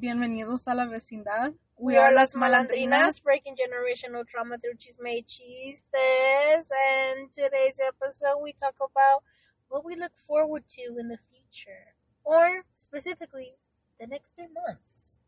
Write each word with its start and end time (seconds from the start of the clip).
Bienvenidos 0.00 0.68
a 0.68 0.76
la 0.76 0.86
vecindad. 0.86 1.54
We, 1.76 1.96
are 1.96 2.14
las 2.14 2.36
malandrinas, 2.36 3.20
breaking 3.20 3.56
generational 3.56 4.24
trauma 4.24 4.56
through 4.56 4.76
chisme 4.76 5.24
chistes. 5.26 6.70
And 6.70 7.32
today's 7.32 7.80
episode, 7.84 8.38
we 8.40 8.52
talk 8.52 8.76
about 8.76 9.24
what 9.68 9.84
we 9.84 9.96
look 9.96 10.16
forward 10.16 10.62
to 10.68 10.98
in 11.00 11.08
the 11.08 11.18
future, 11.28 11.96
or 12.22 12.64
specifically, 12.76 13.56
the 13.98 14.06
next 14.06 14.36
three 14.36 14.46
months. 14.54 15.18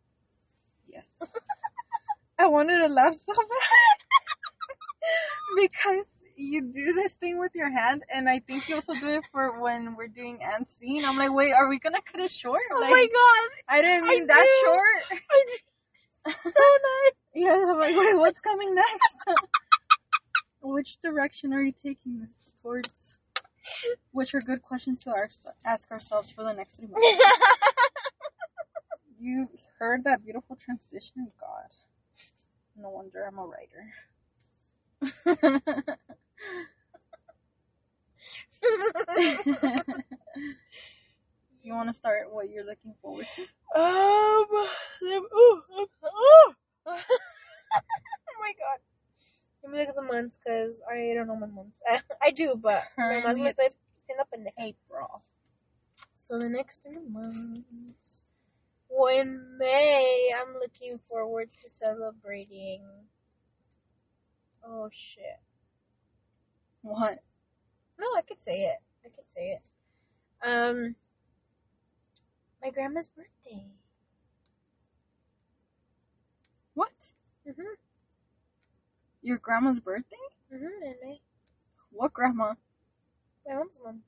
Yes. 0.86 1.18
I 2.38 2.46
wanted 2.46 2.78
to 2.78 2.94
laugh 2.94 3.14
so 3.14 3.34
bad 3.34 4.19
because 5.56 6.20
you 6.36 6.62
do 6.62 6.92
this 6.92 7.14
thing 7.14 7.38
with 7.38 7.52
your 7.54 7.70
hand, 7.70 8.02
and 8.12 8.28
I 8.28 8.38
think 8.40 8.68
you 8.68 8.76
also 8.76 8.94
do 8.94 9.08
it 9.08 9.22
for 9.32 9.60
when 9.60 9.96
we're 9.96 10.08
doing 10.08 10.38
and 10.42 10.66
scene. 10.66 11.04
I'm 11.04 11.16
like, 11.16 11.32
wait, 11.32 11.52
are 11.52 11.68
we 11.68 11.78
gonna 11.78 12.00
cut 12.00 12.20
it 12.20 12.30
short? 12.30 12.62
Oh 12.72 12.80
like, 12.80 12.90
my 12.90 13.08
god! 13.12 13.76
I 13.76 13.82
didn't 13.82 14.08
mean 14.08 14.22
I 14.24 14.26
that 14.26 14.48
short. 14.64 15.20
So 16.24 16.32
nice. 16.50 17.12
Yeah, 17.34 17.66
I'm 17.70 17.78
like, 17.78 17.96
wait, 17.96 18.16
what's 18.16 18.40
coming 18.40 18.74
next? 18.74 19.40
Which 20.62 20.98
direction 21.00 21.52
are 21.52 21.62
you 21.62 21.72
taking 21.72 22.20
this 22.20 22.52
towards? 22.62 23.18
Which 24.10 24.34
are 24.34 24.40
good 24.40 24.62
questions 24.62 25.04
to 25.04 25.10
our, 25.10 25.28
ask 25.64 25.90
ourselves 25.90 26.30
for 26.30 26.42
the 26.42 26.52
next 26.52 26.74
three 26.74 26.88
months. 26.88 27.06
You 29.18 29.48
heard 29.78 30.04
that 30.04 30.24
beautiful 30.24 30.56
transition? 30.56 31.30
God. 31.38 31.70
No 32.74 32.88
wonder 32.88 33.22
I'm 33.26 33.38
a 33.38 33.44
writer. 33.44 33.92
Do 35.00 35.08
you 41.62 41.74
want 41.74 41.88
to 41.88 41.94
start 41.94 42.32
what 42.32 42.50
you're 42.50 42.64
looking 42.64 42.94
forward 43.00 43.26
to? 43.36 43.42
Um, 43.74 44.46
um, 44.50 45.26
oh, 45.32 45.62
oh 45.72 47.00
my 48.40 48.52
god. 48.58 48.80
Let 49.62 49.72
me 49.72 49.78
look 49.78 49.88
at 49.88 49.94
the 49.94 50.02
months 50.02 50.38
because 50.42 50.80
I 50.90 51.12
don't 51.14 51.26
know 51.26 51.36
my 51.36 51.46
months. 51.46 51.80
I, 51.86 52.00
I 52.22 52.30
do, 52.30 52.58
but 52.60 52.84
my 52.96 53.20
months 53.20 53.40
estoy 53.40 53.70
haciendo 53.96 54.24
pendeja. 54.32 54.52
April. 54.58 55.22
So 56.16 56.38
the 56.38 56.48
next 56.48 56.82
three 56.82 56.98
months. 57.08 58.22
Well, 58.88 59.18
in 59.20 59.58
May, 59.58 60.32
I'm 60.36 60.54
looking 60.54 60.98
forward 61.08 61.50
to 61.62 61.70
celebrating. 61.70 62.82
Oh 64.70 64.88
shit. 64.92 65.40
What? 66.82 67.18
No, 67.98 68.06
I 68.16 68.22
could 68.22 68.40
say 68.40 68.62
it. 68.66 68.78
I 69.04 69.08
could 69.08 69.28
say 69.28 69.58
it. 69.58 69.62
Um, 70.46 70.94
my 72.62 72.70
grandma's 72.70 73.08
birthday. 73.08 73.66
What? 76.74 76.92
Mhm. 77.46 77.76
Your 79.22 79.38
grandma's 79.38 79.80
birthday? 79.80 80.16
Mhm. 80.52 80.82
In 80.82 80.94
May. 81.02 81.20
What 81.90 82.12
grandma? 82.12 82.54
My 83.46 83.54
mom's 83.54 83.78
mom. 83.82 84.02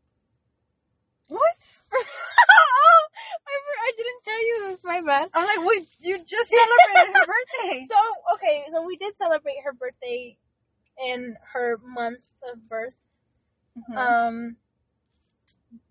What? 1.29 1.81
I, 1.93 3.53
I 3.83 3.93
didn't 3.97 4.23
tell 4.25 4.47
you 4.47 4.69
this. 4.69 4.85
My 4.85 5.01
bad. 5.01 5.29
I'm 5.35 5.45
like, 5.47 5.67
wait, 5.69 5.89
you 6.01 6.19
just 6.19 6.51
celebrated 6.51 7.15
her 7.15 7.27
birthday. 7.63 7.87
So 7.89 7.97
okay, 8.35 8.65
so 8.71 8.87
we 8.87 8.97
did 8.97 9.17
celebrate 9.19 9.57
her 9.65 9.73
birthday 9.73 10.37
in 11.05 11.37
her 11.53 11.79
month 11.79 12.29
of 12.51 12.69
birth. 12.69 12.97
Mhm. 13.77 13.97
Um, 13.97 14.57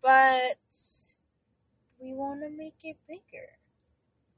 but 0.01 0.57
we 1.99 2.13
want 2.13 2.41
to 2.41 2.49
make 2.49 2.75
it 2.83 2.97
bigger. 3.07 3.47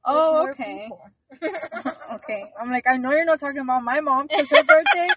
oh, 0.06 0.48
okay. 0.50 0.90
okay. 2.14 2.52
I'm 2.60 2.72
like, 2.72 2.86
I 2.88 2.98
know 2.98 3.12
you're 3.12 3.26
not 3.26 3.40
talking 3.40 3.62
about 3.62 3.84
my 3.84 4.02
mom 4.02 4.28
because 4.28 4.50
her 4.50 4.64
birthday 4.64 5.10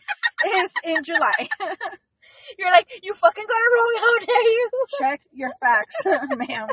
is 0.46 0.72
in 0.84 1.02
July. 1.04 1.48
You're 2.58 2.70
like, 2.70 2.88
you 3.02 3.12
fucking 3.14 3.44
got 3.46 3.54
it 3.54 3.74
wrong. 3.74 3.94
How 3.98 4.18
dare 4.26 4.42
you? 4.42 4.70
Check 4.98 5.20
your 5.32 5.52
facts, 5.60 6.02
ma'am. 6.04 6.68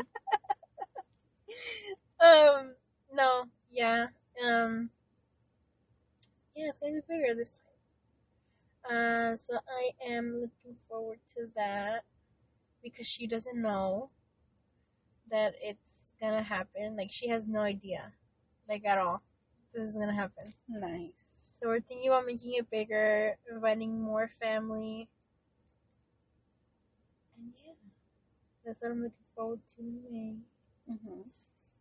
Um, 2.20 2.74
no, 3.12 3.44
yeah, 3.70 4.06
um, 4.46 4.90
yeah, 6.56 6.68
it's 6.68 6.78
gonna 6.78 6.94
be 6.94 7.00
bigger 7.08 7.34
this 7.34 7.50
time. 7.50 7.63
Uh, 8.88 9.34
so 9.36 9.58
I 9.68 9.90
am 10.06 10.40
looking 10.40 10.74
forward 10.88 11.18
to 11.36 11.48
that 11.56 12.04
because 12.82 13.06
she 13.06 13.26
doesn't 13.26 13.60
know 13.60 14.10
that 15.30 15.54
it's 15.60 16.12
gonna 16.20 16.42
happen. 16.42 16.96
Like 16.96 17.10
she 17.10 17.28
has 17.28 17.46
no 17.46 17.60
idea, 17.60 18.12
like 18.68 18.84
at 18.86 18.98
all, 18.98 19.22
this 19.72 19.84
is 19.84 19.96
gonna 19.96 20.14
happen. 20.14 20.44
Nice. 20.68 21.50
So 21.60 21.68
we're 21.68 21.80
thinking 21.80 22.08
about 22.08 22.26
making 22.26 22.54
it 22.54 22.70
bigger, 22.70 23.36
inviting 23.50 24.00
more 24.00 24.28
family, 24.28 25.08
and 27.36 27.52
yeah, 27.64 27.72
that's 28.64 28.82
what 28.82 28.90
I'm 28.92 29.02
looking 29.02 29.26
forward 29.34 29.60
to 29.76 29.82
in 29.82 30.02
May. 30.10 30.36
Mhm. 30.92 31.24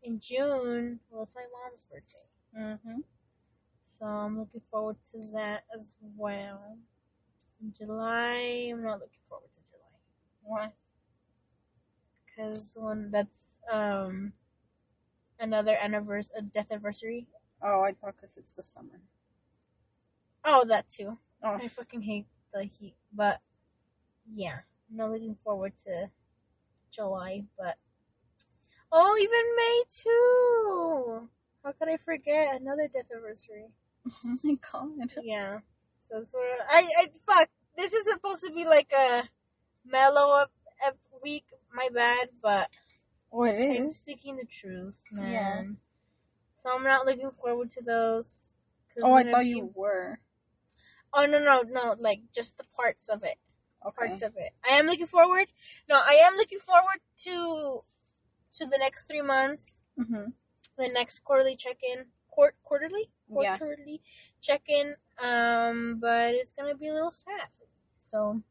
In 0.03 0.19
June, 0.19 0.99
well, 1.09 1.23
it's 1.23 1.35
my 1.35 1.45
mom's 1.51 1.83
birthday. 1.85 2.27
Mhm. 2.55 3.03
So 3.85 4.05
I'm 4.05 4.39
looking 4.39 4.61
forward 4.71 4.97
to 5.11 5.21
that 5.33 5.65
as 5.73 5.95
well. 6.01 6.79
July, 7.71 8.69
I'm 8.71 8.83
not 8.83 8.99
looking 8.99 9.19
forward 9.29 9.49
to 9.53 9.59
July 9.71 9.99
Why? 10.43 10.73
because 12.35 12.73
one 12.75 13.11
that's 13.11 13.59
um 13.71 14.33
another 15.39 15.77
anniversary, 15.79 16.35
a 16.37 16.41
death 16.41 16.71
anniversary. 16.71 17.27
Oh, 17.61 17.81
I 17.81 17.93
thought 17.93 18.15
because 18.15 18.37
it's 18.37 18.53
the 18.53 18.63
summer. 18.63 19.01
Oh, 20.43 20.65
that 20.65 20.89
too. 20.89 21.17
Oh, 21.43 21.57
I 21.61 21.67
fucking 21.67 22.01
hate 22.01 22.25
the 22.53 22.63
heat, 22.63 22.95
but 23.13 23.39
yeah, 24.33 24.59
I'm 24.89 24.97
not 24.97 25.11
looking 25.11 25.37
forward 25.43 25.73
to 25.85 26.09
July. 26.91 27.43
But 27.57 27.77
oh, 28.91 29.17
even 29.21 29.55
May 29.55 29.83
too. 29.89 31.29
How 31.63 31.71
could 31.71 31.89
I 31.89 31.97
forget 31.97 32.59
another 32.59 32.89
death 32.93 33.05
anniversary? 33.11 33.67
oh 34.73 34.85
my 34.97 35.05
god. 35.05 35.23
Yeah. 35.23 35.59
So 36.13 36.23
sort 36.25 36.45
of 36.45 36.65
I 36.69 36.87
I 36.99 37.07
fuck. 37.25 37.49
This 37.75 37.91
is 37.93 38.05
supposed 38.05 38.43
to 38.43 38.53
be 38.53 38.65
like 38.65 38.91
a 38.95 39.23
mellow 39.83 40.31
up, 40.35 40.51
up 40.85 40.95
week. 41.23 41.45
My 41.73 41.89
bad, 41.91 42.29
but 42.39 42.69
Oh, 43.31 43.45
it 43.45 43.79
I'm 43.79 43.89
speaking 43.89 44.37
the 44.37 44.45
truth, 44.45 45.01
man. 45.11 45.31
Yeah. 45.31 45.63
So 46.55 46.69
I'm 46.75 46.83
not 46.83 47.07
looking 47.07 47.31
forward 47.31 47.71
to 47.71 47.81
those. 47.81 48.53
Oh, 49.01 49.15
I 49.15 49.23
thought 49.23 49.41
be- 49.41 49.49
you 49.49 49.71
were. 49.73 50.19
Oh 51.11 51.25
no 51.25 51.39
no 51.39 51.63
no! 51.67 51.95
Like 51.97 52.21
just 52.31 52.57
the 52.57 52.63
parts 52.77 53.09
of 53.09 53.23
it. 53.23 53.37
Okay. 53.83 54.07
Parts 54.07 54.21
of 54.21 54.33
it. 54.37 54.51
I 54.69 54.75
am 54.75 54.85
looking 54.85 55.07
forward. 55.07 55.47
No, 55.89 55.95
I 55.95 56.21
am 56.27 56.35
looking 56.35 56.59
forward 56.59 57.01
to 57.23 57.81
to 58.59 58.65
the 58.67 58.77
next 58.77 59.07
three 59.07 59.23
months. 59.23 59.81
Mm-hmm. 59.99 60.29
The 60.77 60.89
next 60.89 61.23
quarterly 61.23 61.55
check-in. 61.55 62.05
Quart 62.33 62.55
quarterly. 62.63 63.09
Yeah. 63.29 63.57
Quarterly 63.57 64.01
check-in. 64.41 64.95
Um, 65.23 65.99
but 65.99 66.33
it's 66.33 66.51
gonna 66.51 66.75
be 66.75 66.87
a 66.87 66.93
little 66.93 67.11
sad. 67.11 67.49
So. 67.97 68.41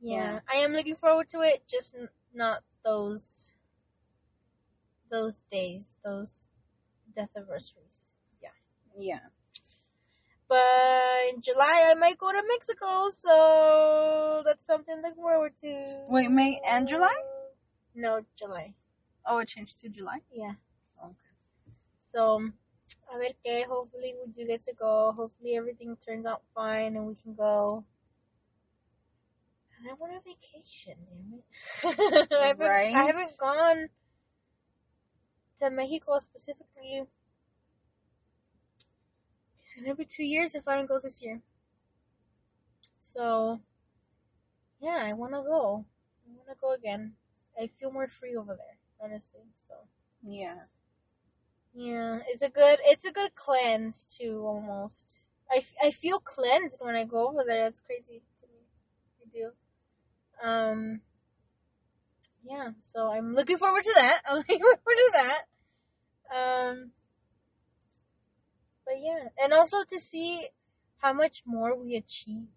Yeah, 0.00 0.34
Yeah. 0.34 0.40
I 0.52 0.56
am 0.58 0.72
looking 0.72 0.94
forward 0.94 1.28
to 1.30 1.40
it. 1.40 1.66
Just 1.66 1.94
n- 1.94 2.08
not 2.34 2.62
those. 2.84 3.54
Those 5.10 5.40
days, 5.50 5.96
those 6.04 6.46
death 7.16 7.30
anniversaries. 7.34 8.10
Yeah, 8.42 8.50
yeah. 8.94 9.20
But 10.46 11.32
in 11.32 11.40
July, 11.40 11.88
I 11.90 11.94
might 11.94 12.18
go 12.18 12.30
to 12.30 12.42
Mexico, 12.46 13.08
so 13.08 14.42
that's 14.44 14.66
something 14.66 14.96
to 14.96 15.08
look 15.08 15.16
forward 15.16 15.56
to. 15.62 16.04
Wait, 16.08 16.30
May 16.30 16.60
and 16.68 16.86
July? 16.86 17.16
No, 17.94 18.20
July. 18.36 18.74
Oh, 19.24 19.38
it 19.38 19.48
changed 19.48 19.80
to 19.80 19.88
July. 19.88 20.20
Yeah. 20.30 20.52
Okay. 21.02 21.14
So, 21.98 22.50
a 23.12 23.18
ver 23.18 23.34
que, 23.42 23.64
hopefully 23.64 24.14
we 24.14 24.32
do 24.32 24.46
get 24.46 24.60
to 24.62 24.74
go. 24.74 25.12
Hopefully 25.16 25.56
everything 25.56 25.96
turns 25.96 26.26
out 26.26 26.42
fine 26.54 26.96
and 26.96 27.06
we 27.06 27.14
can 27.14 27.34
go. 27.34 27.84
Cause 29.70 29.86
I 29.90 29.94
want 29.94 30.12
a 30.14 30.20
vacation, 30.20 30.96
damn 31.82 32.20
it. 32.20 32.28
I, 32.32 32.46
haven't, 32.46 32.66
Right? 32.66 32.94
I 32.94 33.04
haven't 33.04 33.38
gone 33.38 33.88
to 35.58 35.70
Mexico 35.70 36.18
specifically. 36.18 37.04
It's 39.60 39.74
gonna 39.74 39.94
be 39.94 40.04
two 40.04 40.24
years 40.24 40.54
if 40.54 40.66
I 40.66 40.76
don't 40.76 40.88
go 40.88 40.98
this 41.02 41.22
year. 41.22 41.40
So, 43.00 43.60
yeah, 44.80 44.98
I 45.02 45.12
wanna 45.12 45.42
go. 45.42 45.84
I 46.26 46.30
wanna 46.36 46.58
go 46.60 46.74
again. 46.74 47.14
I 47.60 47.68
feel 47.68 47.92
more 47.92 48.08
free 48.08 48.36
over 48.36 48.56
there, 48.56 48.78
honestly. 49.00 49.42
So. 49.54 49.74
Yeah. 50.22 50.56
Yeah, 51.80 52.18
it's 52.26 52.42
a 52.42 52.48
good 52.48 52.80
it's 52.84 53.04
a 53.04 53.12
good 53.12 53.36
cleanse 53.36 54.04
too 54.04 54.42
almost. 54.44 55.26
I, 55.48 55.64
I 55.80 55.92
feel 55.92 56.18
cleansed 56.18 56.78
when 56.80 56.96
I 56.96 57.04
go 57.04 57.28
over 57.28 57.44
there. 57.46 57.62
That's 57.62 57.78
crazy 57.80 58.20
to 58.40 58.46
me. 58.48 58.64
I 59.22 59.28
do. 59.32 59.52
Um 60.42 61.02
yeah, 62.42 62.70
so 62.80 63.12
I'm 63.12 63.32
looking 63.32 63.58
forward 63.58 63.84
to 63.84 63.92
that. 63.94 64.22
I'm 64.28 64.38
looking 64.38 64.58
forward 64.58 64.80
to 64.86 65.10
that. 65.12 65.42
Um, 66.34 66.90
but 68.84 68.94
yeah, 69.00 69.28
and 69.40 69.52
also 69.52 69.84
to 69.84 70.00
see 70.00 70.48
how 70.96 71.12
much 71.12 71.42
more 71.46 71.76
we 71.78 71.94
achieve 71.94 72.48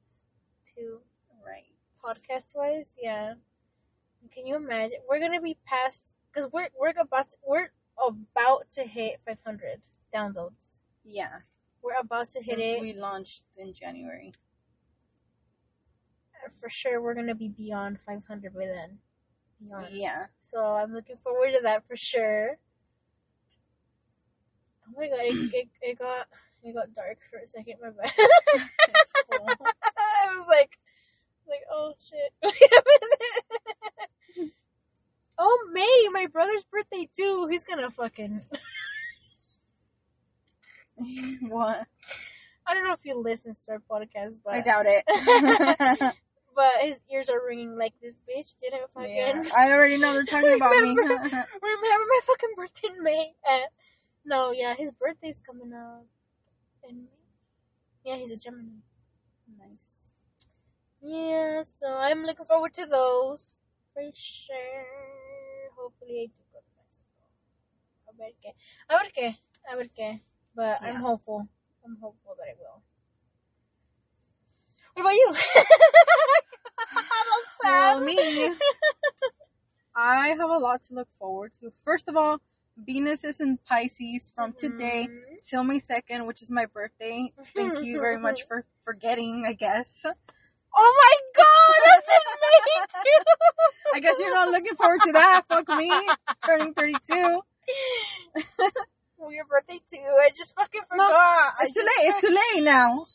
too, 0.75 1.01
Right. 1.45 1.73
podcast 2.03 2.56
wise. 2.56 2.95
Yeah, 3.00 3.35
can 4.33 4.47
you 4.47 4.56
imagine? 4.56 5.00
We're 5.07 5.19
gonna 5.19 5.41
be 5.41 5.57
past 5.63 6.15
because 6.33 6.51
we're 6.51 6.69
we're 6.79 6.94
about 7.00 7.29
to, 7.29 7.38
we're 7.45 7.69
about 8.06 8.69
to 8.71 8.83
hit 8.83 9.19
500 9.25 9.81
downloads. 10.13 10.77
Yeah. 11.03 11.39
We're 11.83 12.00
about 12.00 12.27
to 12.30 12.39
hit 12.39 12.57
Since 12.59 12.77
it 12.77 12.81
we 12.81 12.94
launched 12.94 13.45
in 13.57 13.74
January. 13.74 14.33
Uh, 16.36 16.50
for 16.59 16.69
sure. 16.69 17.01
We're 17.01 17.15
gonna 17.15 17.36
be 17.36 17.50
beyond 17.50 18.00
500 18.06 18.53
by 18.53 18.65
then. 18.65 19.00
Beyond. 19.62 19.88
Yeah. 19.92 20.25
So 20.39 20.63
I'm 20.63 20.94
looking 20.94 21.18
forward 21.18 21.51
to 21.53 21.62
that 21.63 21.88
for 21.88 21.95
sure. 21.95 22.57
Oh 24.88 25.00
my 25.00 25.07
god, 25.07 25.21
it, 25.21 25.54
it, 25.54 25.69
it 25.81 26.00
got 26.00 26.27
it 26.63 26.74
got 26.74 26.94
dark 26.94 27.18
for 27.31 27.39
a 27.39 27.47
second. 27.47 27.75
My 27.81 27.89
bad. 27.89 28.12
Cool. 29.31 29.47
I 29.97 30.38
was 30.38 30.47
like, 30.47 30.77
like 31.47 31.62
oh 31.71 31.94
shit. 31.97 32.33
Wait 35.41 35.47
a 35.47 35.73
minute. 35.73 35.88
oh 35.88 36.11
May, 36.13 36.21
my 36.21 36.27
brother's 36.27 36.63
birthday 36.71 37.09
too. 37.15 37.47
He's 37.49 37.63
gonna 37.63 37.89
fucking. 37.89 38.41
what? 41.49 41.88
I 42.67 42.73
don't 42.73 42.85
know 42.85 42.93
if 42.93 43.01
he 43.03 43.13
listens 43.13 43.59
to 43.61 43.71
our 43.73 43.79
podcast, 43.79 44.39
but 44.45 44.53
I 44.53 44.61
doubt 44.61 44.85
it. 44.88 45.03
but 46.55 46.71
his 46.81 46.99
ears 47.11 47.29
are 47.29 47.41
ringing 47.45 47.75
like 47.77 47.93
this 48.01 48.17
bitch 48.19 48.55
didn't 48.59 48.83
fucking. 48.93 49.15
yeah. 49.15 49.43
I 49.57 49.71
already 49.71 49.97
know 49.97 50.13
they're 50.13 50.25
talking 50.25 50.53
about 50.53 50.71
me. 50.71 50.89
Remember- 50.95 51.23
Remember 51.23 51.45
my 51.61 52.19
fucking 52.23 52.49
birthday 52.55 52.87
in 52.95 53.03
May? 53.03 53.33
Uh, 53.49 53.59
no, 54.25 54.51
yeah, 54.51 54.75
his 54.75 54.91
birthday's 54.91 55.39
coming 55.45 55.73
up 55.73 56.05
in 56.87 57.03
May. 57.03 57.09
Yeah, 58.11 58.17
he's 58.17 58.31
a 58.31 58.37
Gemini. 58.37 58.81
nice. 59.59 60.01
Yeah, 61.01 61.63
so 61.63 61.87
I'm 61.87 62.23
looking 62.23 62.45
forward 62.45 62.73
to 62.75 62.85
those 62.85 63.57
for 63.94 64.03
sure. 64.13 64.85
Hopefully, 65.99 66.21
I 66.21 66.25
do 66.27 66.43
go 66.53 66.59
to 66.59 66.71
Mexico. 66.77 67.23
A 68.07 68.13
ver 68.17 68.33
qué. 68.43 68.53
A 68.89 68.97
ver 68.97 69.09
qué. 69.17 69.35
A 69.71 69.75
ver 69.75 69.89
qué. 69.97 70.19
But 70.55 70.77
I'm 70.83 71.01
hopeful. 71.01 71.47
I'm 71.85 71.97
hopeful 72.01 72.35
that 72.38 72.47
I 72.49 72.53
will. 72.59 72.81
What 74.93 75.03
about 75.03 75.13
you? 75.13 75.33
Well, 77.63 77.99
me. 78.01 78.51
I 79.95 80.29
have 80.29 80.49
a 80.49 80.57
lot 80.57 80.81
to 80.83 80.93
look 80.95 81.09
forward 81.13 81.53
to. 81.59 81.69
First 81.71 82.07
of 82.09 82.17
all, 82.17 82.41
Venus 82.77 83.23
is 83.23 83.39
in 83.39 83.57
Pisces 83.57 84.31
from 84.33 84.53
today 84.53 85.07
Mhm. 85.09 85.47
till 85.47 85.63
May 85.63 85.79
2nd, 85.79 86.25
which 86.25 86.41
is 86.41 86.49
my 86.49 86.65
birthday. 86.65 87.31
Thank 87.55 87.83
you 87.83 87.99
very 87.99 88.17
much 88.17 88.44
for 88.47 88.65
forgetting, 88.83 89.45
I 89.45 89.53
guess. 89.53 90.05
Oh 90.75 90.94
my 91.01 91.15
god, 91.35 91.77
that's 91.85 92.09
amazing! 92.38 93.15
I 93.94 94.00
guess 94.00 94.15
you're 94.19 94.33
not 94.33 94.50
looking 94.50 94.75
forward 94.75 95.01
to 95.01 95.12
that. 95.13 95.44
Fuck 95.50 95.68
me. 95.77 95.91
Turning 96.45 96.73
32. 96.73 97.41
well, 99.18 99.31
your 99.31 99.45
birthday 99.45 99.79
too. 99.91 99.97
I 100.00 100.29
just 100.35 100.56
fucking 100.56 100.81
No, 100.94 101.03
forgot. 101.06 101.13
I 101.13 101.53
It's 101.63 101.71
too 101.73 101.81
late. 101.81 102.09
It's 102.09 102.21
too 102.27 102.33
late 102.56 102.63
now. 102.63 103.06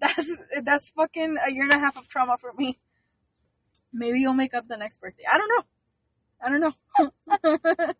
That's 0.00 0.60
that's 0.64 0.90
fucking 0.90 1.36
a 1.46 1.50
year 1.52 1.64
and 1.64 1.72
a 1.72 1.78
half 1.78 1.96
of 1.96 2.08
trauma 2.08 2.36
for 2.38 2.52
me. 2.52 2.78
Maybe 3.92 4.20
you'll 4.20 4.34
make 4.34 4.54
up 4.54 4.68
the 4.68 4.76
next 4.76 5.00
birthday. 5.00 5.24
I 5.32 5.38
don't 5.38 5.48
know. 5.48 5.64
I 6.40 6.48
don't 6.50 6.60
know. 6.60 6.74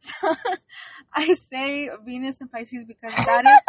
so, 0.00 0.34
I 1.14 1.32
say 1.34 1.90
Venus 2.04 2.40
and 2.40 2.50
Pisces 2.50 2.84
because 2.86 3.14
that 3.14 3.44
is 3.46 3.60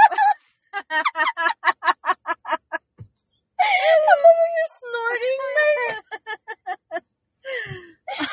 I'm 4.10 4.26
over 4.26 4.48
here 4.56 4.70
snorting. 4.80 5.38
Like, 5.60 7.04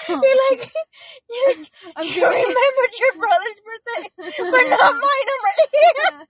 you're 0.08 0.38
like, 0.50 0.72
you're 1.30 1.46
like, 1.56 1.70
I'm 1.96 2.04
you 2.06 2.14
giving 2.14 2.30
remembered 2.30 2.92
your 2.98 3.14
brother's 3.18 3.60
birthday, 3.66 4.04
but 4.16 4.64
not 4.70 4.92
mine. 4.94 5.26
I'm 5.32 5.42
right 5.44 5.68
here. 5.72 6.26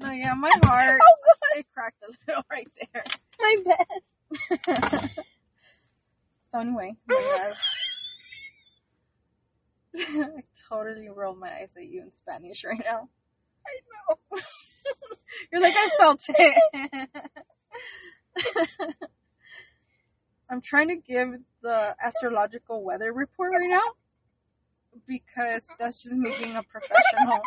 No, 0.00 0.10
yeah, 0.12 0.34
my 0.34 0.52
heart 0.64 1.00
Oh 1.02 1.16
god, 1.26 1.58
it 1.58 1.66
cracked 1.74 2.02
a 2.02 2.06
little 2.28 2.44
right 2.50 2.68
there. 2.92 3.02
my 3.40 3.56
bad. 3.64 5.10
so 6.50 6.60
anyway, 6.60 6.94
my 7.06 7.16
bad. 7.16 7.54
I 9.96 10.42
totally 10.68 11.08
rolled 11.08 11.38
my 11.40 11.50
eyes 11.52 11.74
at 11.76 11.86
you 11.86 12.02
in 12.02 12.12
Spanish 12.38 12.64
right 12.64 12.82
now. 12.84 13.08
I 13.66 13.80
know. 14.08 14.16
You're 15.52 15.60
like, 15.60 15.74
I 15.76 15.88
felt 15.98 16.22
it. 16.28 17.10
I'm 20.50 20.60
trying 20.60 20.88
to 20.88 20.96
give 20.96 21.34
the 21.62 21.94
astrological 22.02 22.82
weather 22.84 23.12
report 23.12 23.52
right 23.52 23.68
now 23.68 23.82
because 25.06 25.66
that's 25.78 26.02
just 26.02 26.14
me 26.14 26.32
being 26.42 26.56
a 26.56 26.62
professional. 26.62 27.42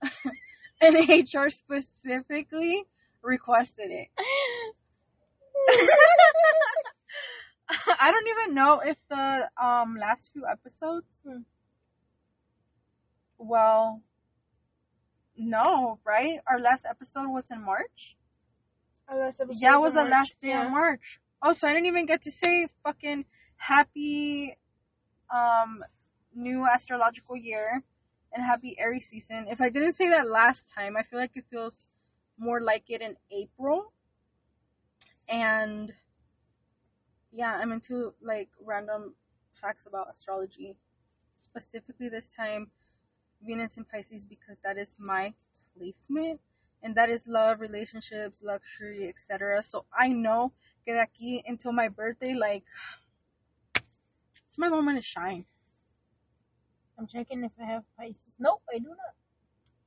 and 0.80 0.96
HR 1.08 1.48
specifically 1.48 2.84
requested 3.22 3.90
it. 3.90 4.08
I 8.00 8.10
don't 8.10 8.28
even 8.28 8.54
know 8.54 8.80
if 8.80 8.96
the 9.10 9.50
um 9.62 9.96
last 10.00 10.32
few 10.32 10.46
episodes. 10.50 11.06
Well, 13.48 14.02
no, 15.38 15.98
right? 16.04 16.38
Our 16.46 16.60
last 16.60 16.84
episode 16.84 17.28
was 17.30 17.50
in 17.50 17.64
March. 17.64 18.16
Our 19.08 19.18
last 19.18 19.40
episode 19.40 19.62
Yeah, 19.62 19.72
it 19.72 19.76
in 19.76 19.82
was 19.82 19.94
the 19.94 20.00
March. 20.00 20.10
last 20.10 20.40
day 20.42 20.48
Yeah. 20.48 20.66
of 20.66 20.70
March. 20.70 21.20
Oh, 21.40 21.54
so 21.54 21.66
I 21.66 21.72
didn't 21.72 21.86
even 21.86 22.04
get 22.04 22.20
to 22.22 22.30
say 22.30 22.68
fucking 22.84 23.24
happy 23.56 24.54
um 25.30 25.82
new 26.34 26.66
astrological 26.66 27.36
year 27.36 27.82
and 28.34 28.44
happy 28.44 28.76
Aries 28.78 29.08
season. 29.08 29.46
If 29.48 29.62
I 29.62 29.70
didn't 29.70 29.94
say 29.94 30.08
that 30.10 30.28
last 30.28 30.70
time, 30.76 30.94
I 30.96 31.02
feel 31.02 31.18
like 31.18 31.34
it 31.36 31.46
feels 31.50 31.86
more 32.36 32.60
like 32.60 32.90
it 32.90 33.00
in 33.00 33.16
April. 33.30 33.94
And 35.26 35.94
yeah, 37.30 37.56
I'm 37.56 37.72
into 37.72 38.12
like 38.20 38.50
random 38.60 39.14
facts 39.54 39.86
about 39.86 40.10
astrology. 40.10 40.76
Specifically 41.34 42.08
this 42.10 42.28
time 42.28 42.72
Venus 43.42 43.76
in 43.76 43.84
Pisces 43.84 44.24
because 44.24 44.58
that 44.64 44.76
is 44.76 44.96
my 44.98 45.34
placement 45.76 46.40
and 46.82 46.94
that 46.94 47.08
is 47.08 47.26
love, 47.26 47.60
relationships, 47.60 48.42
luxury, 48.42 49.08
etc. 49.08 49.62
So 49.62 49.84
I 49.96 50.08
know 50.08 50.52
que 50.84 50.94
de 50.94 51.00
aquí 51.00 51.42
until 51.46 51.72
my 51.72 51.88
birthday, 51.88 52.34
like 52.34 52.64
it's 54.46 54.58
my 54.58 54.68
moment 54.68 54.98
to 54.98 55.02
shine. 55.02 55.44
I'm 56.98 57.06
checking 57.06 57.44
if 57.44 57.52
I 57.60 57.64
have 57.64 57.84
Pisces. 57.96 58.34
Nope, 58.38 58.62
I 58.74 58.78
do 58.78 58.88
not. 58.88 59.14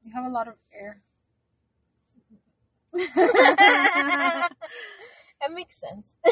You 0.03 0.13
have 0.13 0.25
a 0.25 0.29
lot 0.29 0.47
of 0.47 0.55
air. 0.73 1.01
that 2.93 4.49
makes 5.51 5.79
sense. 5.79 6.17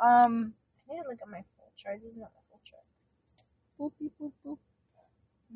um, 0.00 0.54
I 0.88 0.94
need 0.94 1.02
to 1.02 1.08
look 1.08 1.18
at 1.22 1.28
my 1.28 1.44
full 1.56 1.72
chart. 1.76 2.00
This 2.02 2.12
is 2.12 2.16
not 2.18 2.30
my 2.34 2.42
full 2.48 2.60
chart. 2.64 2.84
boop, 3.78 3.92
beep, 3.98 4.12
boop, 4.20 4.32
boop. 4.44 4.58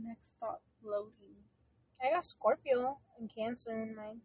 Next 0.01 0.31
stop, 0.37 0.63
loading. 0.83 1.37
I 2.03 2.11
got 2.13 2.25
Scorpio 2.25 2.99
and 3.19 3.31
Cancer 3.35 3.83
in 3.83 3.95
mine. 3.97 4.21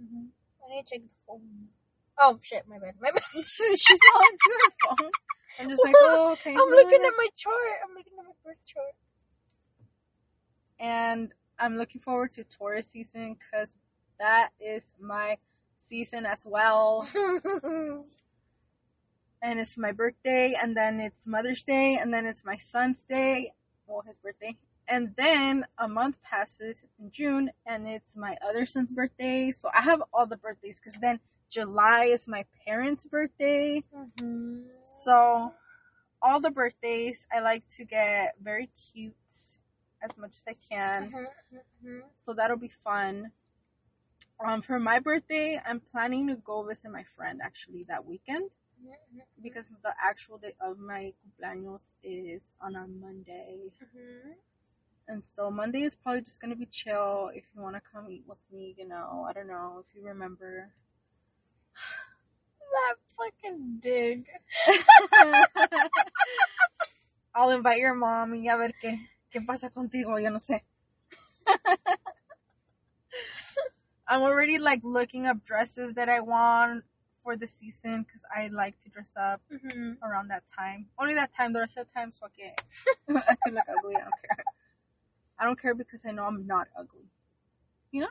Mm-hmm. 0.00 0.26
I 0.64 0.74
need 0.76 0.86
to 0.86 0.94
check 0.94 1.02
the 1.02 1.08
phone. 1.26 1.68
Oh 2.18 2.38
shit, 2.42 2.64
my 2.68 2.78
bad. 2.78 2.94
My 3.00 3.10
bad. 3.14 3.22
She's 3.46 4.00
all 4.14 4.22
into 4.22 4.50
her 4.64 4.96
phone. 4.96 5.10
I'm 5.60 5.68
just 5.68 5.84
like, 5.84 5.94
oh, 6.00 6.32
okay. 6.32 6.52
I'm 6.52 6.68
looking 6.70 7.00
at 7.04 7.12
my 7.18 7.28
chart. 7.36 7.56
I'm 7.84 7.94
looking 7.96 8.14
at 8.18 8.24
my 8.24 8.32
birth 8.44 8.64
chart. 8.66 8.94
and 10.78 11.32
I'm 11.58 11.76
looking 11.76 12.00
forward 12.00 12.32
to 12.32 12.44
Taurus 12.44 12.88
season 12.88 13.34
because 13.38 13.76
that 14.18 14.50
is 14.60 14.92
my 15.00 15.38
season 15.76 16.26
as 16.26 16.46
well. 16.46 17.08
And 19.42 19.58
it's 19.60 19.78
my 19.78 19.92
birthday, 19.92 20.54
and 20.60 20.76
then 20.76 21.00
it's 21.00 21.26
Mother's 21.26 21.64
Day, 21.64 21.96
and 21.96 22.12
then 22.12 22.26
it's 22.26 22.44
my 22.44 22.56
son's 22.56 23.04
day, 23.04 23.52
well, 23.86 24.02
his 24.06 24.18
birthday. 24.18 24.56
And 24.88 25.14
then 25.16 25.66
a 25.78 25.88
month 25.88 26.20
passes 26.22 26.84
in 26.98 27.10
June, 27.10 27.50
and 27.64 27.88
it's 27.88 28.16
my 28.16 28.36
other 28.46 28.66
son's 28.66 28.90
birthday. 28.90 29.50
So 29.52 29.70
I 29.72 29.82
have 29.82 30.02
all 30.12 30.26
the 30.26 30.36
birthdays 30.36 30.80
because 30.80 30.98
then 31.00 31.20
July 31.48 32.04
is 32.04 32.26
my 32.28 32.44
parents' 32.66 33.06
birthday. 33.06 33.84
Mhm. 33.94 34.68
So 34.86 35.54
all 36.22 36.40
the 36.40 36.50
birthdays, 36.50 37.26
I 37.32 37.40
like 37.40 37.66
to 37.76 37.84
get 37.84 38.36
very 38.40 38.66
cute 38.66 39.14
as 40.02 40.16
much 40.18 40.36
as 40.36 40.44
I 40.48 40.54
can. 40.54 41.10
Mhm, 41.10 41.26
mhm. 41.82 42.02
So 42.14 42.34
that'll 42.34 42.56
be 42.56 42.68
fun. 42.68 43.32
Um, 44.38 44.62
for 44.62 44.80
my 44.80 44.98
birthday, 44.98 45.60
I'm 45.64 45.80
planning 45.80 46.26
to 46.28 46.36
go 46.36 46.62
visit 46.62 46.90
my 46.90 47.02
friend 47.04 47.40
actually 47.42 47.84
that 47.84 48.06
weekend. 48.06 48.50
Because 49.42 49.70
the 49.82 49.94
actual 50.02 50.38
day 50.38 50.54
of 50.60 50.78
my 50.78 51.12
cumpleaños 51.20 51.94
is 52.02 52.54
on 52.60 52.76
a 52.76 52.86
Monday. 52.86 53.72
Mhm. 53.82 54.34
And 55.08 55.24
so 55.24 55.50
Monday 55.50 55.82
is 55.82 55.94
probably 55.94 56.22
just 56.22 56.40
gonna 56.40 56.56
be 56.56 56.66
chill. 56.66 57.30
If 57.34 57.50
you 57.54 57.62
want 57.62 57.76
to 57.76 57.80
come 57.80 58.08
eat 58.10 58.24
with 58.26 58.46
me, 58.52 58.74
you 58.78 58.86
know, 58.86 59.26
I 59.28 59.32
don't 59.32 59.48
know 59.48 59.82
if 59.84 59.94
you 59.94 60.04
remember. 60.04 60.72
That 62.70 62.96
fucking 63.18 63.80
dig. 63.80 64.26
I'll 67.34 67.50
invite 67.50 67.78
your 67.78 67.94
mom 67.94 68.34
y 68.34 68.48
a 68.48 68.56
ver 68.56 68.72
qué, 68.80 69.08
qué 69.32 69.40
pasa 69.44 69.70
contigo, 69.70 70.22
yo 70.22 70.30
no 70.30 70.38
sé. 70.38 70.60
I'm 74.08 74.22
already 74.22 74.58
like 74.58 74.80
looking 74.84 75.26
up 75.26 75.44
dresses 75.44 75.94
that 75.94 76.08
I 76.08 76.20
want 76.20 76.84
for 77.22 77.36
the 77.36 77.46
season 77.46 78.02
because 78.02 78.22
I 78.34 78.48
like 78.48 78.78
to 78.80 78.88
dress 78.88 79.12
up 79.16 79.42
Mhm. 79.50 79.98
around 80.02 80.28
that 80.28 80.44
time. 80.58 80.88
Only 80.98 81.14
that 81.14 81.32
time, 81.32 81.52
the 81.52 81.60
rest 81.60 81.76
of 81.76 81.86
the 81.86 81.92
time, 81.92 82.10
fuck 82.12 82.32
it. 82.38 82.62
I 83.08 83.34
could 83.44 83.54
look 83.54 83.64
ugly, 83.68 83.96
I 83.96 84.00
don't 84.00 84.12
care. 84.22 84.44
I 85.38 85.44
don't 85.44 85.60
care 85.60 85.74
because 85.74 86.04
I 86.06 86.12
know 86.12 86.24
I'm 86.24 86.46
not 86.46 86.68
ugly. 86.76 87.10
You 87.90 88.02
know? 88.02 88.08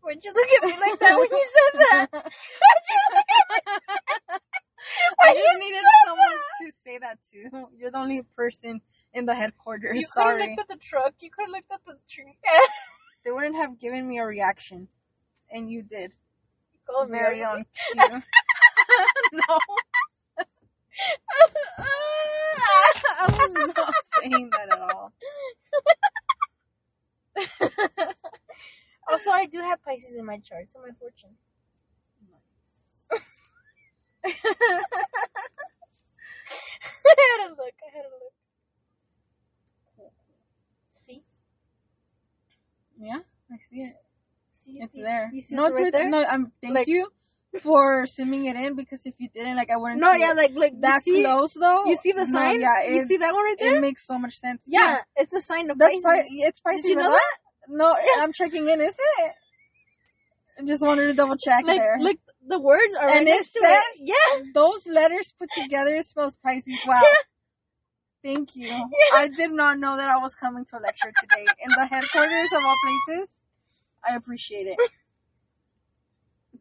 Why'd 0.00 0.24
you 0.24 0.32
look 0.32 0.48
at 0.48 0.62
me 0.64 0.78
like 0.80 0.98
that 0.98 1.16
when 1.18 1.28
you 1.30 1.48
said 1.50 1.80
that? 1.80 2.08
Why'd 2.12 2.86
you 2.90 2.98
look 3.14 3.26
at 3.38 3.66
me? 3.66 4.38
I 5.20 5.26
Why'd 5.30 5.36
just 5.36 5.58
needed 5.60 5.84
someone 6.04 6.28
that? 6.28 6.66
to 6.66 6.72
say 6.84 6.98
that 6.98 7.18
too. 7.30 7.68
You're 7.76 7.90
the 7.92 7.98
only 7.98 8.22
person 8.36 8.80
in 9.14 9.26
the 9.26 9.34
headquarters. 9.34 9.96
You 9.96 10.06
could 10.12 10.26
have 10.26 10.38
looked 10.40 10.60
at 10.60 10.68
the 10.68 10.76
truck. 10.76 11.14
You 11.20 11.30
could 11.30 11.42
have 11.46 11.50
looked 11.52 11.72
at 11.72 11.84
the 11.86 11.98
tree. 12.08 12.36
They 13.24 13.30
wouldn't 13.30 13.54
have 13.56 13.78
given 13.78 14.08
me 14.08 14.18
a 14.18 14.24
reaction. 14.24 14.88
And 15.50 15.70
you 15.70 15.82
did. 15.82 16.12
Call 16.86 17.02
ugly. 17.02 17.42
on 17.44 17.64
cue. 17.92 18.22
no, 19.32 19.58
I 21.78 23.26
was 23.30 23.72
not 23.76 23.94
saying 24.20 24.50
that 24.50 24.72
at 24.72 24.80
all. 24.80 25.12
also, 29.08 29.30
I 29.30 29.46
do 29.46 29.60
have 29.60 29.82
Pisces 29.82 30.14
in 30.14 30.24
my 30.26 30.38
chart, 30.38 30.70
so 30.70 30.80
my 30.80 30.90
fortune. 30.98 31.36
I 34.24 34.30
had 37.38 37.46
a 37.46 37.50
look. 37.50 37.74
I 37.82 37.96
had 37.96 38.04
a 38.04 38.10
look. 38.10 38.32
See? 40.90 41.24
Yeah, 42.98 43.20
I 43.50 43.56
see 43.70 43.82
it. 43.82 43.96
See? 44.64 44.78
It's 44.80 44.94
You- 44.96 45.04
there. 45.04 45.30
You 45.32 45.40
see 45.40 45.54
no, 45.56 45.66
it 45.66 45.70
it's 45.72 45.80
right 45.80 45.92
there? 45.92 46.08
No, 46.08 46.24
I'm 46.24 46.52
thank 46.62 46.74
Like- 46.74 46.86
you 46.88 47.08
for 47.60 48.06
zooming 48.06 48.46
it 48.46 48.56
in 48.56 48.74
because 48.76 49.00
if 49.04 49.14
you 49.18 49.28
didn't, 49.34 49.56
like, 49.56 49.70
I 49.70 49.76
wouldn't. 49.76 50.00
No, 50.00 50.12
yeah, 50.12 50.32
like, 50.32 50.52
like, 50.54 50.80
that 50.80 51.02
see, 51.02 51.22
close 51.22 51.52
though. 51.54 51.84
You 51.84 51.96
see 51.96 52.12
the 52.12 52.24
No, 52.24 52.32
sign? 52.32 52.60
yeah, 52.60 52.84
you 52.88 53.02
see 53.04 53.18
that 53.18 53.32
one 53.34 53.44
right 53.44 53.56
there? 53.58 53.76
it 53.76 53.80
makes 53.80 54.06
so 54.06 54.18
much 54.18 54.38
sense. 54.38 54.60
yeah, 54.66 55.00
it's 55.16 55.30
the 55.30 55.40
sign 55.40 55.70
of 55.70 55.78
that's 55.78 55.92
Pisces. 55.92 56.04
Pi- 56.04 56.46
it's 56.48 56.60
Pisces. 56.60 56.82
Did 56.82 56.88
you 56.90 56.96
know 56.96 57.10
that? 57.10 57.38
No, 57.68 57.94
I'm 58.18 58.32
checking 58.32 58.68
in. 58.68 58.80
Is 58.80 58.94
it? 58.98 59.32
I 60.58 60.64
just 60.64 60.82
wanted 60.82 61.08
to 61.08 61.14
double 61.14 61.36
check 61.36 61.64
Like, 61.64 61.78
there. 61.78 61.96
like 62.00 62.20
the 62.46 62.58
words 62.58 62.94
are 62.94 63.06
right 63.06 63.16
And 63.18 63.28
it 63.28 63.32
next 63.32 63.50
to 63.50 63.60
it. 63.62 63.82
Yeah. 64.00 64.44
Those 64.54 64.86
letters 64.86 65.32
put 65.38 65.48
together 65.56 66.00
spells 66.02 66.36
Pisces. 66.36 66.80
Wow. 66.86 67.00
Yeah. 67.02 68.32
Thank 68.34 68.54
you. 68.56 68.70
I 69.14 69.28
did 69.28 69.50
not 69.52 69.78
know 69.78 69.96
that 69.96 70.08
I 70.08 70.18
was 70.18 70.34
coming 70.34 70.64
to 70.66 70.78
a 70.78 70.80
lecture 70.80 71.12
today 71.20 71.46
in 71.64 71.70
the 71.70 71.86
headquarters 71.86 72.52
of 72.52 72.64
all 72.64 72.76
places. 73.08 73.28
I 74.08 74.14
appreciate 74.14 74.66
it. 74.66 74.78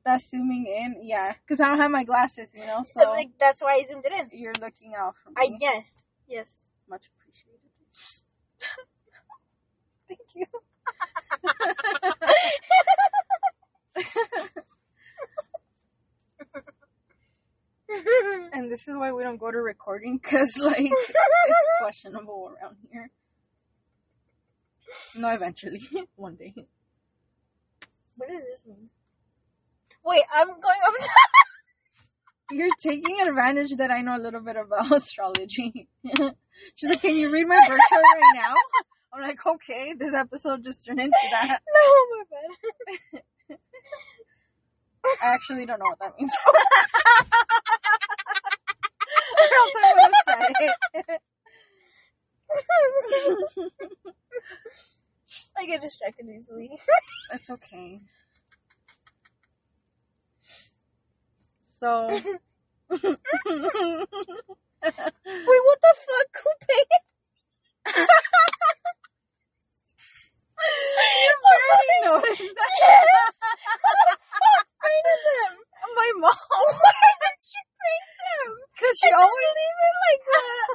That's 0.05 0.29
zooming 0.29 0.65
in, 0.65 1.01
yeah, 1.03 1.33
because 1.33 1.59
I 1.61 1.67
don't 1.67 1.77
have 1.77 1.91
my 1.91 2.03
glasses, 2.03 2.53
you 2.55 2.65
know, 2.65 2.83
so 2.83 3.03
like 3.11 3.29
that's 3.39 3.61
why 3.61 3.73
I 3.73 3.83
zoomed 3.83 4.05
it 4.05 4.13
in. 4.13 4.29
you're 4.39 4.53
looking 4.59 4.93
out 4.97 5.15
for 5.17 5.29
me. 5.29 5.35
I 5.37 5.49
guess. 5.59 6.05
Yes. 6.27 6.69
Much 6.89 7.09
appreciated. 7.15 7.59
Thank 10.07 10.35
you. 10.35 10.45
And 18.53 18.71
this 18.71 18.87
is 18.87 18.95
why 18.95 19.11
we 19.11 19.23
don't 19.23 19.37
go 19.37 19.51
to 19.51 19.57
recording, 19.57 20.17
because 20.17 20.57
like 20.57 20.79
it's 20.79 21.13
questionable 21.79 22.53
around 22.53 22.77
here. 22.91 23.09
No, 25.15 25.29
eventually, 25.29 25.81
one 26.15 26.35
day. 26.35 26.53
What 28.21 28.29
does 28.29 28.45
this 28.45 28.63
mean? 28.67 28.89
Wait, 30.05 30.21
I'm 30.31 30.47
going 30.47 30.79
up. 30.85 30.93
You're 32.51 32.69
taking 32.79 33.19
advantage 33.27 33.75
that 33.77 33.89
I 33.89 34.01
know 34.01 34.15
a 34.15 34.21
little 34.21 34.41
bit 34.41 34.57
about 34.57 34.91
astrology. 34.95 35.87
She's 36.75 36.89
like, 36.89 37.01
"Can 37.01 37.15
you 37.15 37.31
read 37.31 37.47
my 37.47 37.55
birth 37.67 37.81
chart 37.89 38.03
right 38.03 38.33
now?" 38.35 38.53
I'm 39.11 39.21
like, 39.21 39.43
"Okay." 39.43 39.95
This 39.97 40.13
episode 40.13 40.63
just 40.63 40.85
turned 40.85 40.99
into 40.99 41.17
that. 41.31 41.61
no, 41.73 41.81
my 42.11 42.23
bad. 42.29 43.21
I 45.23 45.33
actually 45.33 45.65
don't 45.65 45.79
know 45.79 45.85
what 45.85 45.99
that 45.99 46.13
means. 46.19 46.31
or 49.37 49.43
else 49.57 49.73
I 49.83 49.93
would 49.95 50.13
have 50.13 50.37
said 50.37 50.53
it. 51.09 51.21
I 55.57 55.65
get 55.65 55.81
distracted 55.81 56.27
easily. 56.27 56.79
That's 57.31 57.49
okay. 57.49 57.99
So. 61.81 62.07
Wait, 62.11 63.01
what 64.81 65.79
the 65.81 65.93
fuck? 65.97 66.31
Who 66.43 66.51
paid? 66.61 66.89
you 71.25 71.33
barely 71.41 71.99
noticed 72.05 72.53
that. 72.53 72.71
Yes. 72.85 73.33
Who 73.81 73.91
the 74.05 74.17
fuck 74.29 74.67
painted 74.77 75.21
them? 75.25 75.53
My 75.97 76.11
mom. 76.21 76.37
Why 76.85 77.09
did 77.19 77.37
she 77.41 77.59
paint 77.81 78.09
them? 78.21 78.49
Because 78.77 78.95
she 79.01 79.07
I 79.07 79.11
just 79.11 79.25
always 79.25 79.51
leave 79.57 79.79
it 79.89 79.95
like 80.05 80.23
that. 80.29 80.69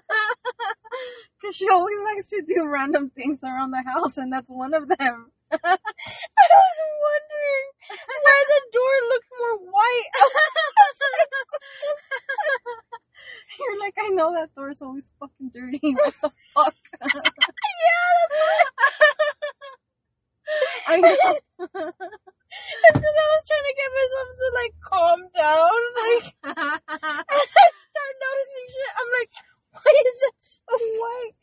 Because 1.40 1.54
she 1.56 1.64
always 1.76 2.00
likes 2.14 2.28
to 2.30 2.42
do 2.46 2.66
random 2.66 3.10
things 3.10 3.40
around 3.44 3.70
the 3.70 3.82
house, 3.82 4.16
and 4.16 4.32
that's 4.32 4.48
one 4.48 4.72
of 4.72 4.88
them. 4.88 5.30
I 5.52 5.56
was 5.56 6.78
wondering 7.06 7.66
why 8.24 8.44
the 8.48 8.60
door 8.72 8.94
looked 9.12 9.30
more 9.38 9.58
white. 9.70 10.10
You're 13.60 13.78
like, 13.80 13.94
I 13.98 14.08
know 14.08 14.32
that 14.34 14.54
door's 14.54 14.80
always 14.82 15.12
fucking 15.20 15.50
dirty. 15.52 15.78
What 15.82 16.14
the 16.22 16.32
fuck? 16.54 16.74
yeah, 17.02 17.10
I 20.88 21.00
know. 21.00 21.16
because 21.58 23.16
I 23.22 23.26
was 23.32 23.42
trying 23.46 23.68
to 23.68 23.76
get 23.76 23.96
myself 24.00 24.28
to 24.40 24.48
like 24.60 24.74
calm 24.82 25.20
down, 25.36 25.80
like 26.02 26.26
and 26.42 26.58
I 26.58 26.80
start 27.92 28.14
noticing 28.24 28.66
shit. 28.72 28.92
I'm 28.98 29.10
like, 29.20 29.32
why 29.72 29.92
is 30.06 30.18
it 30.22 30.36
so 30.40 30.74
white? 31.02 31.36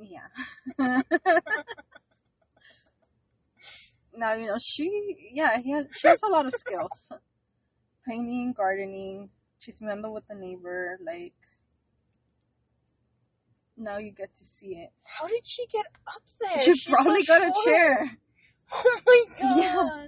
yeah. 0.00 0.28
now 4.16 4.32
you 4.34 4.46
know 4.46 4.58
she. 4.58 5.16
Yeah, 5.32 5.58
he 5.58 5.72
has. 5.72 5.79
She 5.92 6.08
has 6.08 6.22
a 6.22 6.28
lot 6.28 6.46
of 6.46 6.52
skills. 6.52 7.12
Painting, 8.06 8.54
gardening. 8.56 9.30
She's 9.58 9.80
mending 9.80 10.12
with 10.12 10.26
the 10.28 10.34
neighbor. 10.34 10.98
Like 11.04 11.34
now 13.76 13.98
you 13.98 14.12
get 14.12 14.34
to 14.36 14.44
see 14.44 14.68
it. 14.68 14.90
How 15.04 15.26
did 15.26 15.46
she 15.46 15.66
get 15.66 15.86
up 16.06 16.22
there? 16.40 16.64
she 16.64 16.74
She's 16.74 16.94
probably 16.94 17.22
so 17.22 17.38
got 17.38 17.48
a 17.48 17.52
chair. 17.64 18.18
Oh 18.72 19.00
my 19.06 19.24
god. 19.40 19.56
Yeah. 19.56 20.06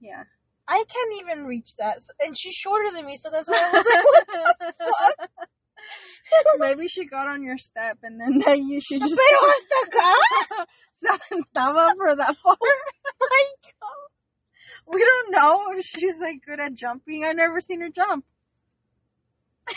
Yeah. 0.00 0.22
I 0.66 0.82
can't 0.88 1.20
even 1.20 1.44
reach 1.44 1.74
that, 1.76 1.98
and 2.20 2.36
she's 2.38 2.54
shorter 2.54 2.90
than 2.90 3.04
me, 3.04 3.16
so 3.16 3.28
that's 3.30 3.48
why 3.48 3.58
I 3.58 3.70
was 3.70 3.84
like, 3.84 4.04
what 4.04 4.58
the 4.58 4.84
fuck? 5.18 5.30
Maybe 6.58 6.88
she 6.88 7.04
got 7.04 7.28
on 7.28 7.42
your 7.42 7.58
step 7.58 7.98
and 8.02 8.20
then 8.20 8.38
that 8.38 8.58
you 8.58 8.80
should 8.80 9.00
just 9.00 9.16
Pero 9.16 9.38
hasta 9.40 9.74
acá. 9.86 10.66
se 10.92 11.08
aventaba 11.08 11.94
for 11.96 12.16
that 12.16 12.36
far. 12.42 12.56
My 13.20 13.44
god. 13.62 14.10
We 14.86 15.00
don't 15.00 15.30
know 15.30 15.72
if 15.76 15.84
she's 15.84 16.18
like 16.20 16.42
good 16.44 16.60
at 16.60 16.74
jumping. 16.74 17.24
I've 17.24 17.36
never 17.36 17.60
seen 17.60 17.80
her 17.80 17.88
jump. 17.90 18.24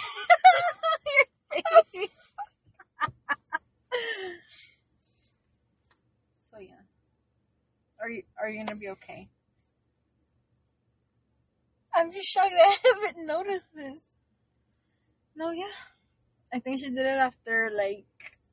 so 6.41 6.59
yeah. 6.59 6.81
Are 8.01 8.09
you 8.09 8.23
are 8.39 8.49
you 8.49 8.65
gonna 8.65 8.75
be 8.75 8.89
okay? 8.89 9.29
I'm 11.95 12.11
just 12.11 12.27
shocked 12.27 12.51
that 12.51 12.61
I 12.61 12.77
haven't 13.05 13.25
noticed 13.25 13.73
this. 13.73 13.99
No, 15.35 15.51
yeah. 15.51 15.65
I 16.53 16.59
think 16.59 16.79
she 16.79 16.89
did 16.89 17.05
it 17.05 17.19
after 17.19 17.71
like 17.73 18.05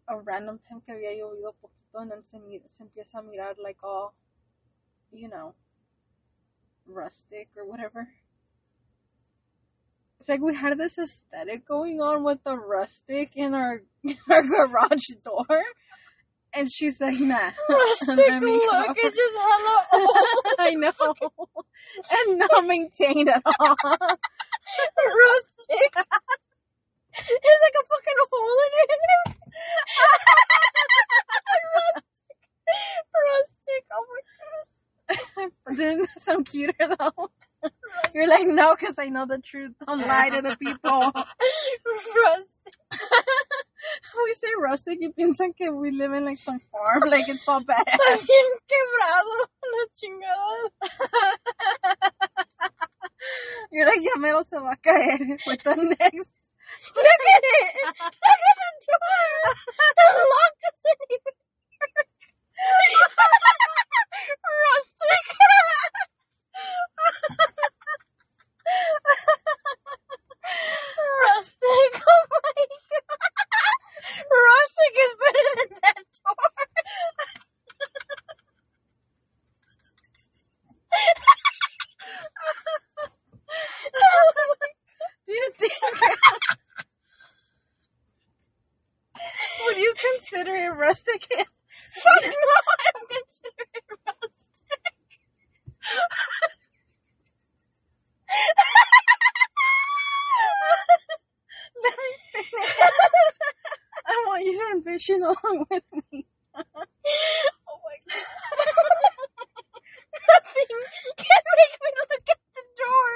a 0.08 0.18
random 0.18 0.58
time 0.68 0.80
que 0.80 0.94
había 0.94 1.12
llovido 1.14 1.54
poquito 1.60 2.02
and 2.02 2.10
then 2.10 2.24
se, 2.24 2.38
se 2.66 2.84
empieza 2.84 3.18
a 3.18 3.22
mirar 3.22 3.54
like 3.62 3.78
all, 3.82 4.14
you 5.12 5.28
know, 5.28 5.54
rustic 6.86 7.48
or 7.56 7.66
whatever. 7.66 8.08
It's 10.18 10.28
like 10.28 10.40
we 10.40 10.54
had 10.54 10.78
this 10.78 10.98
aesthetic 10.98 11.66
going 11.66 12.00
on 12.00 12.24
with 12.24 12.42
the 12.44 12.56
rustic 12.56 13.32
in 13.36 13.54
our 13.54 13.82
in 14.04 14.16
our 14.30 14.42
garage 14.42 15.08
door, 15.22 15.62
and 16.54 16.70
she's 16.72 17.00
like, 17.00 17.18
"Nah, 17.18 17.50
Rustic 17.68 18.16
look, 18.16 18.96
it's 18.96 19.16
just 19.16 19.36
hella 19.48 19.86
old. 19.92 20.16
I 20.58 20.74
know, 20.74 21.14
and 22.10 22.38
not 22.38 22.64
maintained 22.64 23.28
at 23.28 23.42
all. 23.44 23.76
Rustic. 24.96 25.94
There's 27.28 27.62
like 27.64 27.76
a 27.80 27.84
fucking 27.88 28.20
hole 28.30 28.60
in 28.64 28.72
it. 28.74 28.90
Rustic. 31.74 32.36
Rustic. 33.14 33.84
Oh 33.92 34.04
my 34.10 34.20
But 35.66 35.76
then 35.76 36.02
sound 36.18 36.46
cuter 36.46 36.72
though. 36.98 37.30
You're 38.14 38.28
like, 38.28 38.46
no, 38.46 38.74
because 38.78 38.98
I 38.98 39.08
know 39.08 39.26
the 39.26 39.38
truth. 39.38 39.72
Don't 39.86 40.00
lie 40.00 40.28
to 40.30 40.42
the 40.42 40.56
people. 40.56 40.78
god. 40.84 41.12
Rustic. 42.16 42.74
we 44.24 44.34
say 44.34 44.48
rustic 44.58 44.98
y 45.00 45.08
piensan 45.16 45.52
que 45.56 45.70
we 45.70 45.90
live 45.90 46.12
in 46.12 46.24
like 46.24 46.38
some 46.38 46.58
farm, 46.72 47.02
like 47.10 47.28
it's 47.28 47.46
all 47.48 47.62
bad. 47.64 47.84
Bien 47.86 48.58
quebrado. 48.68 49.48
La 49.72 49.84
chingada. 49.96 50.70
You're 53.72 53.86
like, 53.86 54.00
ya 54.02 54.16
mero 54.18 54.42
se 54.42 54.58
va 54.58 54.72
a 54.72 54.76
caer 54.76 55.38
with 55.46 55.62
the 55.62 55.96
next. 55.98 56.33
Look 56.96 57.06
at 57.06 57.44
it. 57.44 57.74
Look 57.84 58.00
at 58.00 58.56
the 58.60 58.72
door. 58.86 59.54
The 59.96 60.26
lock 60.32 60.52
doesn't 60.62 61.00
even 61.10 61.34
work. 61.88 62.08
Rustic. 64.64 65.24
Rustic. 71.22 72.02
Oh 72.08 72.24
my 72.30 72.52
god. 72.58 72.68
Rustic 74.30 74.94
is 75.04 75.12
better 75.20 75.44
than 75.58 75.70
that 75.82 76.04
door. 76.24 76.48
Do 85.26 85.32
you 89.80 89.94
think? 89.98 90.23
Would 90.34 90.46
you 90.46 90.52
consider 90.52 90.66
it 90.66 90.76
rustic? 90.78 91.22
Fuck 91.22 92.22
no, 92.22 92.28
I 92.28 92.90
don't 92.94 93.08
consider 93.10 93.64
it 93.74 93.84
rustic. 94.06 94.80
Let 101.82 101.96
me 101.98 102.10
finish. 102.32 102.74
I 104.06 104.24
want 104.26 104.44
you 104.44 104.52
to 104.58 104.64
envision 104.76 105.22
along 105.22 105.66
with 105.70 105.84
me. 106.10 106.26
oh 106.56 106.62
my 106.64 107.96
god. 108.08 108.24
Nothing 110.14 110.70
can 111.18 111.42
make 111.58 111.74
me 111.82 111.90
look 111.98 112.26
at 112.30 112.40
the 112.54 112.64
door 112.78 113.10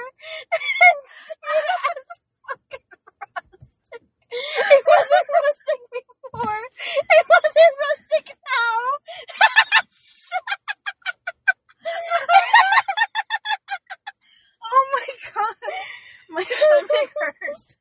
and 0.53 0.97
see 1.09 1.49
it 1.49 1.67
as 1.89 2.07
fucking 2.47 2.87
rustic. 3.01 4.01
It 4.29 4.83
wasn't 4.85 5.27
rustic 5.41 5.79
before. 5.89 6.61
It 7.09 7.25
wasn't 7.29 7.75
rustic 7.79 8.25
now. 8.37 8.79
Oh 14.71 14.85
my 14.93 15.07
god, 15.33 15.55
my 16.29 16.43
stomach 16.43 17.11
hurts. 17.17 17.77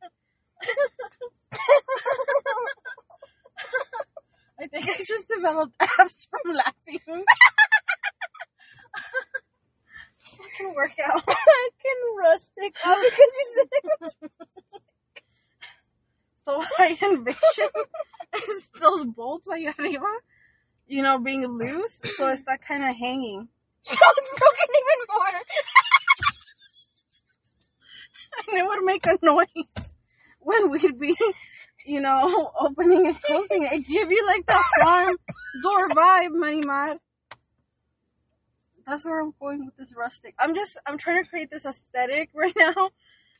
I 4.61 4.66
think 4.66 4.88
I 4.88 5.04
just 5.04 5.28
developed 5.28 5.75
abs 5.80 6.26
from 6.30 6.54
laughing. 6.54 7.25
Fucking 10.25 10.75
workout. 10.75 11.25
fucking 11.25 12.02
rustic. 12.19 12.76
Oh, 12.84 13.02
because 13.04 13.19
you 13.19 13.19
said 13.19 13.25
it 13.25 13.25
was 13.25 13.25
rustic. 13.25 13.38
So 16.49 16.56
what 16.56 16.69
I 16.78 16.97
envision 17.02 17.69
is 18.49 18.71
those 18.80 19.04
bolts 19.04 19.49
ahí 19.49 19.69
arriba, 19.78 20.06
you 20.87 21.02
know, 21.02 21.19
being 21.19 21.45
loose, 21.45 22.00
so 22.17 22.30
it's 22.30 22.41
that 22.47 22.63
kind 22.63 22.82
of 22.82 22.97
hanging. 22.97 23.49
It's 23.91 23.97
broken 24.39 24.69
even 24.80 25.00
more. 25.13 25.34
And 28.49 28.58
it 28.58 28.67
would 28.67 28.84
make 28.84 29.06
a 29.06 29.19
noise 29.23 29.87
when 30.41 30.71
we'd 30.71 30.99
be, 30.99 31.15
you 31.84 32.00
know, 32.00 32.50
opening 32.61 33.06
and 33.06 33.21
closing 33.21 33.65
it. 33.65 33.73
It 33.73 33.87
give 33.87 34.11
you 34.11 34.26
like 34.26 34.47
that 34.47 34.65
farm 34.80 35.17
door 35.63 35.89
vibe, 35.89 36.32
Money 36.32 36.63
Mad. 36.63 36.99
That's 38.87 39.04
where 39.04 39.21
I'm 39.21 39.34
going 39.39 39.67
with 39.67 39.76
this 39.76 39.95
rustic. 39.95 40.34
I'm 40.39 40.54
just, 40.54 40.78
I'm 40.87 40.97
trying 40.97 41.23
to 41.23 41.28
create 41.28 41.50
this 41.50 41.67
aesthetic 41.67 42.30
right 42.34 42.56
now 42.56 42.91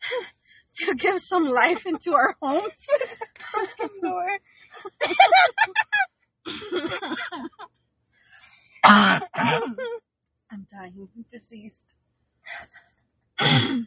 to 0.79 0.95
give 0.95 1.21
some 1.21 1.45
life 1.45 1.87
into 1.87 2.15
our 2.15 2.37
homes. 2.41 2.87
I'm 10.51 10.67
dying, 10.71 11.09
deceased. 11.31 11.95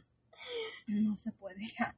no 0.87 1.15
se 1.15 1.31
puede 1.31 1.71
ya. 1.79 1.93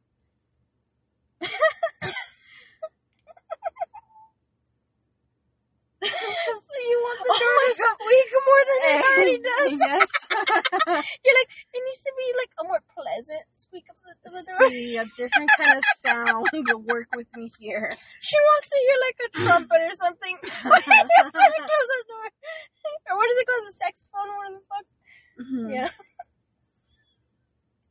So 6.01 6.72
you 6.89 6.97
want 7.03 7.19
the 7.23 7.33
door 7.43 7.59
to 7.67 7.73
squeak 7.73 8.29
more 8.47 8.63
than 8.69 8.79
it 8.83 8.97
already 9.03 9.37
does? 9.39 9.71
Yes. 9.83 10.07
You're 11.23 11.37
like, 11.39 11.51
it 11.73 11.81
needs 11.83 12.01
to 12.03 12.13
be 12.17 12.27
like 12.37 12.53
a 12.59 12.63
more 12.65 12.83
pleasant 12.93 13.45
squeak 13.51 13.85
of 13.89 13.97
the, 14.03 14.11
of 14.27 14.31
the 14.33 14.43
door. 14.45 14.69
See, 14.69 14.97
a 14.97 15.05
different 15.17 15.49
kind 15.57 15.77
of 15.77 15.83
sound 16.03 16.47
will 16.53 16.81
work 16.81 17.07
with 17.15 17.27
me 17.35 17.51
here. 17.59 17.95
She 18.19 18.37
wants 18.37 18.69
to 18.69 18.77
hear 18.83 18.97
like 19.05 19.17
a 19.23 19.29
trumpet 19.43 19.81
or 19.81 19.93
something. 19.95 20.35
When 20.43 20.81
you 20.83 21.63
close 21.63 21.89
the 21.93 22.03
door. 22.09 22.27
Or 23.11 23.17
what 23.17 23.29
is 23.31 23.37
it 23.37 23.47
called? 23.47 23.67
The 23.67 23.73
saxophone 23.73 24.29
or 24.29 24.37
whatever 24.37 24.59
the 24.59 24.65
fuck? 24.69 24.85
Mhm. 25.39 25.73
Yeah. 25.73 25.89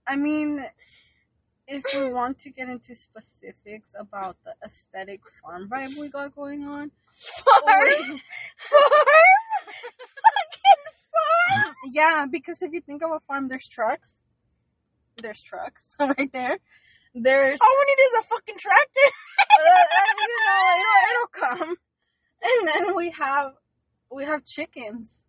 I 0.06 0.16
mean, 0.16 0.64
if 1.66 1.84
we 1.94 2.12
want 2.12 2.38
to 2.40 2.50
get 2.50 2.68
into 2.68 2.94
specifics 2.94 3.94
about 3.98 4.36
the 4.44 4.54
aesthetic 4.64 5.20
farm 5.42 5.68
vibe 5.68 5.96
we 5.98 6.08
got 6.08 6.34
going 6.34 6.64
on, 6.64 6.90
Farm? 7.12 7.62
Farm? 7.64 8.20
Fucking 8.56 8.80
farm? 11.12 11.74
yeah, 11.92 12.26
because 12.30 12.62
if 12.62 12.72
you 12.72 12.80
think 12.80 13.02
of 13.02 13.10
a 13.10 13.20
farm, 13.20 13.48
there's 13.48 13.68
trucks. 13.68 14.16
There's 15.20 15.42
trucks 15.42 15.94
right 16.00 16.32
there. 16.32 16.58
There's 17.14 17.60
All 17.60 17.76
we 17.78 17.84
need 17.94 18.02
is 18.02 18.12
a 18.20 18.22
fucking 18.24 18.56
tractor. 18.58 19.08
uh, 19.60 19.84
you 20.18 20.28
know, 20.46 20.62
it'll, 20.78 21.02
it'll 21.10 21.58
come. 21.58 21.76
And 22.42 22.68
then 22.68 22.96
we 22.96 23.10
have 23.10 23.52
we 24.10 24.24
have 24.24 24.44
chickens. 24.44 25.26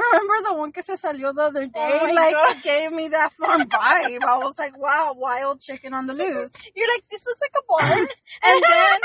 Remember 0.00 0.48
the 0.48 0.54
one 0.54 0.72
que 0.72 0.82
se 0.82 0.96
salió 0.96 1.34
the 1.34 1.42
other 1.42 1.66
day? 1.66 1.70
Oh 1.76 2.12
like 2.14 2.32
God. 2.34 2.56
it 2.56 2.62
gave 2.62 2.92
me 2.92 3.08
that 3.08 3.32
farm 3.32 3.62
vibe. 3.62 4.22
I 4.22 4.38
was 4.38 4.58
like, 4.58 4.78
wow, 4.78 5.14
wild 5.16 5.60
chicken 5.60 5.92
on 5.94 6.06
the 6.06 6.14
loose. 6.14 6.52
You're 6.74 6.88
like, 6.88 7.04
this 7.10 7.26
looks 7.26 7.40
like 7.40 7.52
a 7.56 7.62
barn. 7.68 8.08
And 8.42 8.62
then 8.62 9.00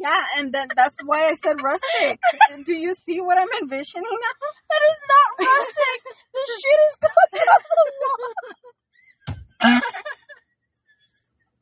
yeah, 0.00 0.24
and 0.38 0.52
then 0.52 0.68
that's 0.74 1.00
why 1.04 1.26
I 1.26 1.34
said 1.34 1.62
rustic. 1.62 2.18
Do 2.64 2.72
you 2.72 2.94
see 2.94 3.20
what 3.20 3.36
I'm 3.38 3.48
envisioning 3.60 4.04
now? 4.08 4.48
That 4.70 4.82
is 4.90 5.00
not 5.12 5.46
rustic. 5.46 6.00
the 6.32 6.40
shit 6.62 6.80
is 6.88 6.96
coming 7.02 7.46
off 7.52 7.64
the 7.68 7.92
wall. 8.00 8.32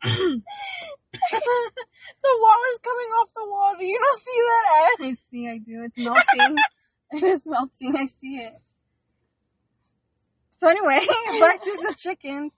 the 2.23 2.39
wall 2.41 2.63
is 2.73 2.79
coming 2.79 3.11
off 3.19 3.31
the 3.35 3.45
wall. 3.49 3.75
Do 3.79 3.85
you 3.85 3.99
not 4.01 4.17
see 4.19 4.41
that? 4.47 4.65
Eh? 4.73 5.07
I 5.07 5.15
see, 5.15 5.49
I 5.49 5.59
do. 5.59 5.85
It's 5.85 5.99
melting. 5.99 6.57
it 7.17 7.23
is 7.23 7.47
melting. 7.47 7.97
I 7.97 8.07
see 8.07 8.37
it. 8.39 8.55
So 10.53 10.69
anyway, 10.69 11.01
back 11.41 11.63
to 11.63 11.79
the 11.89 11.95
chickens. 11.97 12.53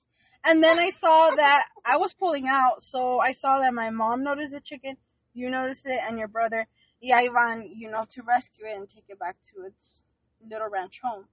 And 0.45 0.63
then 0.63 0.79
I 0.79 0.91
saw 0.91 1.31
that 1.31 1.67
I 1.85 1.97
was 1.99 2.13
pulling 2.15 2.49
out, 2.49 2.83
so 2.83 3.21
I 3.21 3.31
saw 3.31 3.61
that 3.61 3.73
my 3.73 3.91
mom 3.91 4.25
noticed 4.25 4.53
the 4.53 4.61
chicken, 4.61 4.97
you 5.35 5.49
noticed 5.49 5.87
it, 5.87 6.01
and 6.03 6.19
your 6.19 6.27
brother, 6.27 6.67
y 7.01 7.11
ahí 7.13 7.33
van, 7.33 7.71
you 7.73 7.89
know, 7.89 8.05
to 8.11 8.23
rescue 8.23 8.67
it 8.67 8.77
and 8.77 8.89
take 8.89 9.05
it 9.09 9.21
back 9.21 9.37
to 9.55 9.65
its 9.67 10.03
little 10.45 10.69
ranch 10.69 11.01
home. 11.01 11.27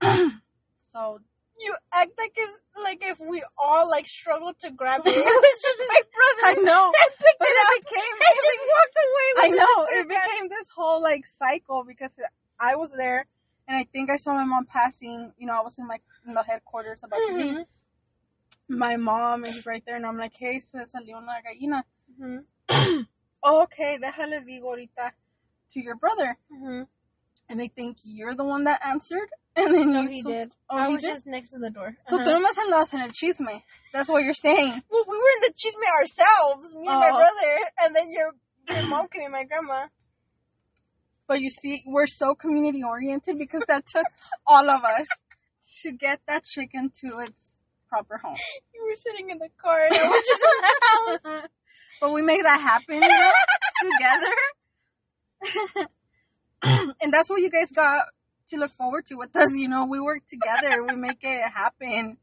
so 0.76 1.20
You 1.60 1.74
act 1.92 2.12
like 2.18 2.32
it's 2.36 2.60
like 2.82 3.02
if 3.02 3.18
we 3.20 3.42
all 3.58 3.88
like 3.90 4.06
struggled 4.06 4.58
to 4.60 4.70
grab 4.70 5.02
it. 5.06 5.10
It 5.16 5.24
was 5.24 5.62
just 5.62 5.82
my 5.88 6.00
brother. 6.14 6.44
I 6.44 6.54
know, 6.62 6.92
that 6.94 7.08
picked 7.18 7.38
but 7.38 7.48
it 7.48 7.52
it 7.52 7.66
up 7.66 7.84
became, 7.84 8.14
and 8.14 8.34
it 8.36 8.42
just 8.48 8.64
walked 8.74 8.98
away. 9.06 9.28
With 9.34 9.44
I 9.44 9.48
know 9.64 9.86
it. 9.90 10.08
became 10.08 10.48
this 10.48 10.68
whole 10.70 11.02
like 11.02 11.26
cycle 11.26 11.84
because 11.84 12.12
I 12.60 12.76
was 12.76 12.90
there 12.96 13.26
and 13.66 13.76
I 13.76 13.84
think 13.92 14.10
I 14.10 14.16
saw 14.16 14.34
my 14.34 14.44
mom 14.44 14.66
passing. 14.66 15.32
You 15.36 15.46
know, 15.46 15.58
I 15.58 15.62
was 15.62 15.78
in 15.78 15.86
my 15.86 15.98
in 16.26 16.34
the 16.34 16.42
headquarters 16.42 17.02
about 17.02 17.20
to 17.26 17.34
leave, 17.34 17.54
Mhm. 17.54 17.66
my 18.68 18.96
mom 18.96 19.44
is 19.44 19.64
right 19.66 19.82
there, 19.86 19.96
and 19.96 20.06
I'm 20.06 20.18
like, 20.18 20.36
hey, 20.36 20.58
se 20.60 20.78
salió 20.84 21.16
una 21.18 21.40
gallina. 21.44 21.84
Mhm. 22.20 22.44
Oh, 23.40 23.62
okay, 23.62 23.98
déjale 24.02 24.44
digo 24.44 24.64
ahorita 24.74 25.12
to 25.70 25.80
your 25.80 25.94
brother. 25.94 26.36
Mhm. 26.52 26.88
And 27.48 27.58
they 27.60 27.68
think 27.68 27.98
you're 28.04 28.34
the 28.34 28.44
one 28.44 28.64
that 28.64 28.80
answered. 28.84 29.30
And 29.58 29.74
then 29.74 29.92
No, 29.92 30.02
you 30.02 30.08
he 30.08 30.22
did. 30.22 30.50
Oh, 30.70 30.76
I 30.78 30.88
he 30.88 30.94
was 30.94 31.02
did? 31.02 31.10
just 31.14 31.26
next 31.26 31.50
to 31.50 31.58
the 31.58 31.70
door. 31.70 31.96
So 32.08 32.16
Uh-huh. 32.16 32.24
tú 32.24 32.30
nomás 32.38 32.56
andabas 32.58 32.92
en 32.94 33.00
el 33.00 33.10
chisme. 33.10 33.62
That's 33.92 34.08
what 34.08 34.22
you're 34.22 34.34
saying. 34.34 34.82
Well, 34.90 35.04
we 35.08 35.16
were 35.16 35.32
in 35.36 35.42
the 35.42 35.52
chisme 35.54 35.86
ourselves, 36.00 36.74
me 36.74 36.88
and 36.88 37.00
my 37.00 37.10
Oh. 37.10 37.16
brother, 37.16 37.52
and 37.82 37.96
then 37.96 38.10
your 38.10 38.32
your 38.70 38.84
mom 38.86 39.08
came 39.08 39.24
and 39.24 39.32
my 39.32 39.44
grandma. 39.44 39.86
But 41.26 41.40
you 41.40 41.50
see, 41.50 41.82
we're 41.86 42.06
so 42.06 42.34
community 42.34 42.82
oriented 42.82 43.36
because 43.38 43.62
that 43.68 43.84
took 43.86 44.06
all 44.46 44.68
of 44.70 44.82
us 44.84 45.06
to 45.82 45.92
get 45.92 46.20
that 46.26 46.44
chicken 46.44 46.90
to 47.00 47.18
its 47.20 47.58
proper 47.88 48.18
home. 48.18 48.36
You 48.74 48.84
were 48.86 48.94
sitting 48.94 49.28
in 49.30 49.38
the 49.38 49.48
car, 49.60 49.80
and 49.86 49.94
I 49.96 50.08
was 50.08 50.24
just 50.26 50.42
in 50.42 50.60
the 50.62 50.74
house. 51.32 51.48
but 52.00 52.12
we 52.12 52.22
made 52.22 52.44
that 52.44 52.60
happen 52.60 53.02
you 53.02 53.08
know, 53.08 53.32
together. 53.82 54.34
and 57.02 57.12
that's 57.12 57.28
what 57.30 57.40
you 57.40 57.50
guys 57.50 57.70
got 57.74 58.06
to 58.48 58.56
look 58.56 58.72
forward 58.72 59.06
to 59.06 59.16
with 59.16 59.34
us. 59.36 59.52
You 59.54 59.68
know, 59.68 59.84
we 59.84 60.00
work 60.00 60.22
together. 60.26 60.82
We 60.82 60.96
make 60.96 61.22
it 61.22 61.50
happen. 61.54 62.16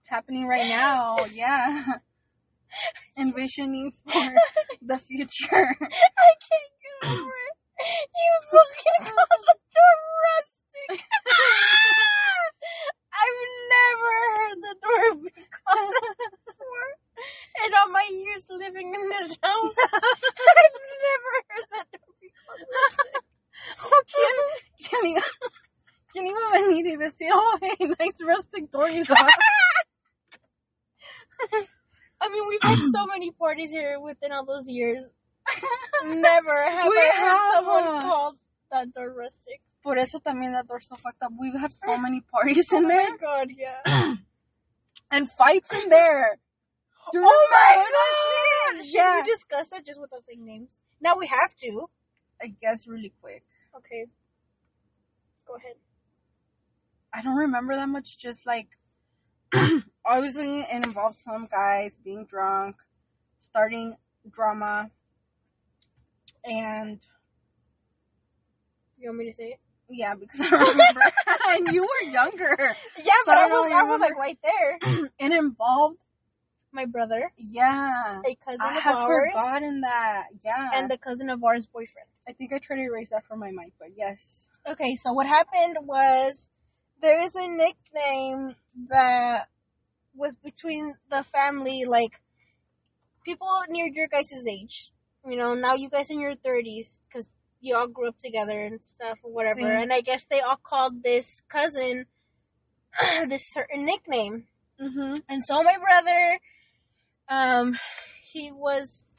It's 0.00 0.08
happening 0.08 0.46
right 0.46 0.68
now. 0.68 1.18
Yeah. 1.32 1.84
Envisioning 3.16 3.92
for 4.04 4.34
the 4.80 4.98
future. 4.98 5.76
I 5.82 6.32
can't 6.40 6.72
get 7.02 7.10
over 7.10 7.20
it. 7.20 7.56
You 7.82 8.32
fucking 8.50 8.98
called 9.14 9.44
the 9.46 9.56
door 9.74 9.98
rustic. 10.22 11.04
I've 13.22 13.42
never 13.74 14.10
heard 14.34 14.58
the 14.62 14.74
door 14.82 15.04
be 15.22 15.30
called 15.50 15.94
that 15.94 16.30
before. 16.46 16.90
And 17.64 17.74
all 17.74 17.90
my 17.90 18.06
years 18.10 18.46
living 18.50 18.94
in 18.94 19.08
this 19.08 19.36
house, 19.42 19.76
I've 19.92 20.78
never 21.02 21.32
heard 21.48 21.66
that 21.72 21.86
door 21.92 22.14
be 22.20 22.28
called 22.46 22.66
rustic. 22.72 23.31
Oh, 23.84 24.02
¿quién, 24.06 24.34
quién, 24.88 25.06
iba, 25.12 25.22
¿Quién 26.12 26.26
iba 26.26 26.40
a 26.40 26.50
venir 26.52 26.86
y 26.86 26.96
decir, 26.96 27.30
oh, 27.32 27.58
hey, 27.60 27.76
nice 27.98 28.22
rustic 28.24 28.70
door 28.70 28.88
you 28.88 29.04
got? 29.04 29.18
I 32.20 32.28
mean, 32.28 32.46
we've 32.48 32.62
had 32.62 32.78
so 32.78 33.06
many 33.06 33.30
parties 33.32 33.70
here 33.70 33.98
within 34.00 34.32
all 34.32 34.44
those 34.44 34.68
years. 34.68 35.10
Never 36.04 36.70
have 36.70 36.88
We 36.88 36.96
I 36.98 37.10
heard 37.16 37.52
someone 37.54 38.02
called 38.02 38.36
that 38.70 38.92
door 38.92 39.10
rustic. 39.12 39.60
Por 39.82 39.98
eso 39.98 40.20
también 40.20 40.52
that 40.52 40.68
door's 40.68 40.86
so 40.86 40.94
fucked 40.96 41.22
up. 41.22 41.32
We've 41.38 41.58
had 41.58 41.72
so 41.72 41.98
many 41.98 42.20
parties 42.20 42.68
oh 42.72 42.76
in 42.78 42.84
oh 42.84 42.88
there. 42.88 43.00
Oh 43.00 43.10
my 43.10 43.16
god, 43.16 43.48
yeah. 43.56 44.14
and 45.10 45.28
fights 45.30 45.72
in 45.72 45.88
there. 45.88 46.38
Do 47.12 47.20
Oh 47.20 47.48
my 47.50 47.74
god! 48.76 48.84
Should 48.84 48.94
Yeah. 48.94 49.16
we 49.16 49.22
discuss 49.24 49.70
that 49.70 49.84
just 49.84 50.00
without 50.00 50.22
saying 50.22 50.44
names? 50.44 50.78
Now 51.00 51.18
we 51.18 51.26
have 51.26 51.54
to. 51.62 51.90
I 52.42 52.48
guess 52.60 52.86
really 52.86 53.12
quick. 53.20 53.44
Okay. 53.76 54.06
Go 55.46 55.54
ahead. 55.56 55.74
I 57.14 57.22
don't 57.22 57.36
remember 57.36 57.74
that 57.76 57.88
much. 57.88 58.18
Just 58.18 58.46
like, 58.46 58.68
obviously, 60.04 60.60
it 60.60 60.84
involves 60.84 61.18
some 61.22 61.46
guys 61.50 62.00
being 62.02 62.24
drunk, 62.26 62.76
starting 63.38 63.96
drama, 64.30 64.90
and 66.44 67.00
You 68.98 69.08
want 69.10 69.18
me 69.18 69.26
to 69.26 69.34
say 69.34 69.44
it? 69.50 69.60
yeah, 69.90 70.14
because 70.14 70.40
I 70.40 70.48
remember, 70.56 71.00
and 71.50 71.68
you 71.74 71.82
were 71.82 72.10
younger. 72.10 72.56
Yeah, 72.58 73.04
So 73.24 73.26
but 73.26 73.36
I 73.36 73.46
was 73.46 73.72
I 73.72 73.82
was 73.82 74.00
like 74.00 74.16
right 74.16 74.38
there. 74.42 74.78
It 75.18 75.32
involved, 75.32 75.98
My 76.72 76.86
brother, 76.86 77.30
yeah. 77.36 78.14
a 78.24 78.34
cousin 78.34 78.60
I 78.62 78.78
of 78.78 78.86
ours, 78.86 79.30
forgotten 79.32 79.80
that. 79.82 80.28
Yeah, 80.44 80.70
and 80.74 80.90
the 80.90 80.96
cousin 80.96 81.28
of 81.28 81.44
ours 81.44 81.66
boyfriend. 81.66 82.08
I 82.26 82.32
think 82.32 82.52
I 82.52 82.58
tried 82.58 82.76
to 82.76 82.82
erase 82.82 83.10
that 83.10 83.26
from 83.26 83.40
my 83.40 83.50
mind, 83.50 83.72
but 83.78 83.88
yes. 83.96 84.48
Okay, 84.66 84.94
so 84.94 85.12
what 85.12 85.26
happened 85.26 85.76
was 85.82 86.50
there 87.02 87.20
is 87.20 87.34
a 87.34 87.48
nickname 87.48 88.56
that 88.88 89.48
was 90.14 90.36
between 90.36 90.94
the 91.10 91.22
family, 91.22 91.84
like 91.84 92.20
people 93.24 93.48
near 93.68 93.86
your 93.86 94.08
guys' 94.08 94.46
age. 94.50 94.92
You 95.28 95.36
know, 95.36 95.54
now 95.54 95.74
you 95.74 95.90
guys 95.90 96.10
in 96.10 96.20
your 96.20 96.34
thirties 96.34 97.02
because 97.08 97.36
you 97.60 97.76
all 97.76 97.86
grew 97.86 98.08
up 98.08 98.18
together 98.18 98.60
and 98.60 98.84
stuff 98.84 99.18
or 99.22 99.32
whatever. 99.32 99.70
And 99.70 99.92
I 99.92 100.00
guess 100.00 100.24
they 100.24 100.40
all 100.40 100.56
called 100.56 101.02
this 101.02 101.42
cousin 101.48 102.06
this 103.28 103.50
certain 103.52 103.86
nickname. 103.86 104.44
Mm-hmm. 104.80 105.14
And 105.28 105.44
so 105.44 105.62
my 105.62 105.76
brother, 105.78 106.40
um, 107.28 107.78
he 108.22 108.50
was, 108.52 109.16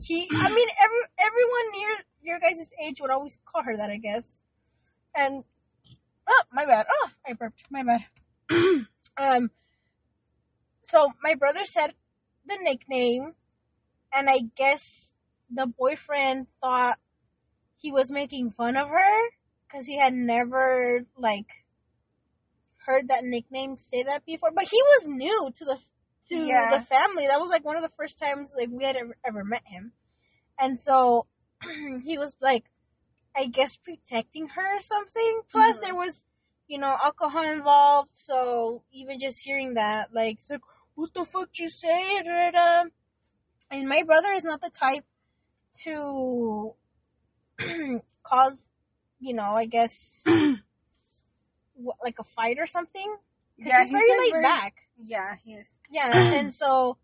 he, 0.00 0.28
I 0.32 0.48
mean, 0.48 0.68
every, 0.84 1.00
everyone 1.18 1.72
near 1.72 1.90
your 2.22 2.40
guys' 2.40 2.72
age 2.82 3.00
would 3.00 3.10
always 3.10 3.38
call 3.44 3.62
her 3.62 3.76
that, 3.76 3.90
I 3.90 3.96
guess. 3.96 4.40
And, 5.16 5.44
oh, 6.28 6.42
my 6.52 6.66
bad. 6.66 6.86
Oh, 6.90 7.10
I 7.26 7.32
burped. 7.32 7.64
My 7.70 7.82
bad. 7.82 8.04
um, 9.16 9.50
so 10.82 11.12
my 11.22 11.34
brother 11.34 11.64
said 11.64 11.94
the 12.46 12.58
nickname, 12.60 13.34
and 14.14 14.30
I 14.30 14.40
guess 14.56 15.12
the 15.50 15.66
boyfriend 15.66 16.46
thought 16.62 16.98
he 17.80 17.92
was 17.92 18.10
making 18.10 18.50
fun 18.50 18.76
of 18.76 18.88
her 18.88 19.28
because 19.66 19.86
he 19.86 19.98
had 19.98 20.14
never, 20.14 21.04
like, 21.16 21.46
heard 22.86 23.08
that 23.08 23.24
nickname 23.24 23.76
say 23.76 24.02
that 24.02 24.24
before, 24.24 24.50
but 24.54 24.68
he 24.68 24.80
was 24.82 25.06
new 25.06 25.50
to 25.54 25.64
the 25.64 25.78
to 26.28 26.36
Yeah. 26.36 26.70
the 26.70 26.80
family. 26.80 27.26
That 27.26 27.40
was 27.40 27.50
like 27.50 27.64
one 27.64 27.76
of 27.76 27.82
the 27.82 27.88
first 27.88 28.18
times 28.18 28.54
like 28.56 28.68
we 28.70 28.84
had 28.84 28.96
ever, 28.96 29.16
ever 29.24 29.44
met 29.44 29.66
him, 29.66 29.92
and 30.58 30.78
so 30.78 31.26
he 32.02 32.18
was 32.18 32.36
like, 32.40 32.70
I 33.36 33.46
guess 33.46 33.76
protecting 33.76 34.48
her 34.48 34.76
or 34.76 34.80
something. 34.80 35.40
Plus, 35.50 35.78
Mhm. 35.78 35.82
there 35.82 35.94
was 35.94 36.24
you 36.66 36.78
know 36.78 36.96
alcohol 37.02 37.44
involved, 37.44 38.10
so 38.14 38.82
even 38.92 39.18
just 39.20 39.40
hearing 39.40 39.74
that, 39.74 40.12
like, 40.14 40.36
it's 40.36 40.50
like 40.50 40.60
what 40.94 41.14
the 41.14 41.24
fuck 41.24 41.50
you 41.58 41.68
say? 41.68 42.18
And 43.70 43.88
my 43.88 44.02
brother 44.02 44.30
is 44.32 44.44
not 44.44 44.60
the 44.62 44.70
type 44.70 45.04
to 45.84 46.74
cause, 48.22 48.70
you 49.20 49.34
know, 49.34 49.54
I 49.54 49.66
guess. 49.66 50.26
what, 51.78 51.96
like 52.02 52.18
a 52.18 52.24
fight 52.24 52.58
or 52.58 52.66
something. 52.66 53.16
Yeah, 53.58 53.82
he's, 53.82 53.90
very 53.90 54.18
laid 54.18 54.42
back. 54.42 54.88
Yeah, 55.00 55.34
he 55.44 55.54
is. 55.54 55.78
Yeah, 55.90 56.12
and 56.38 56.52
so 56.52 56.96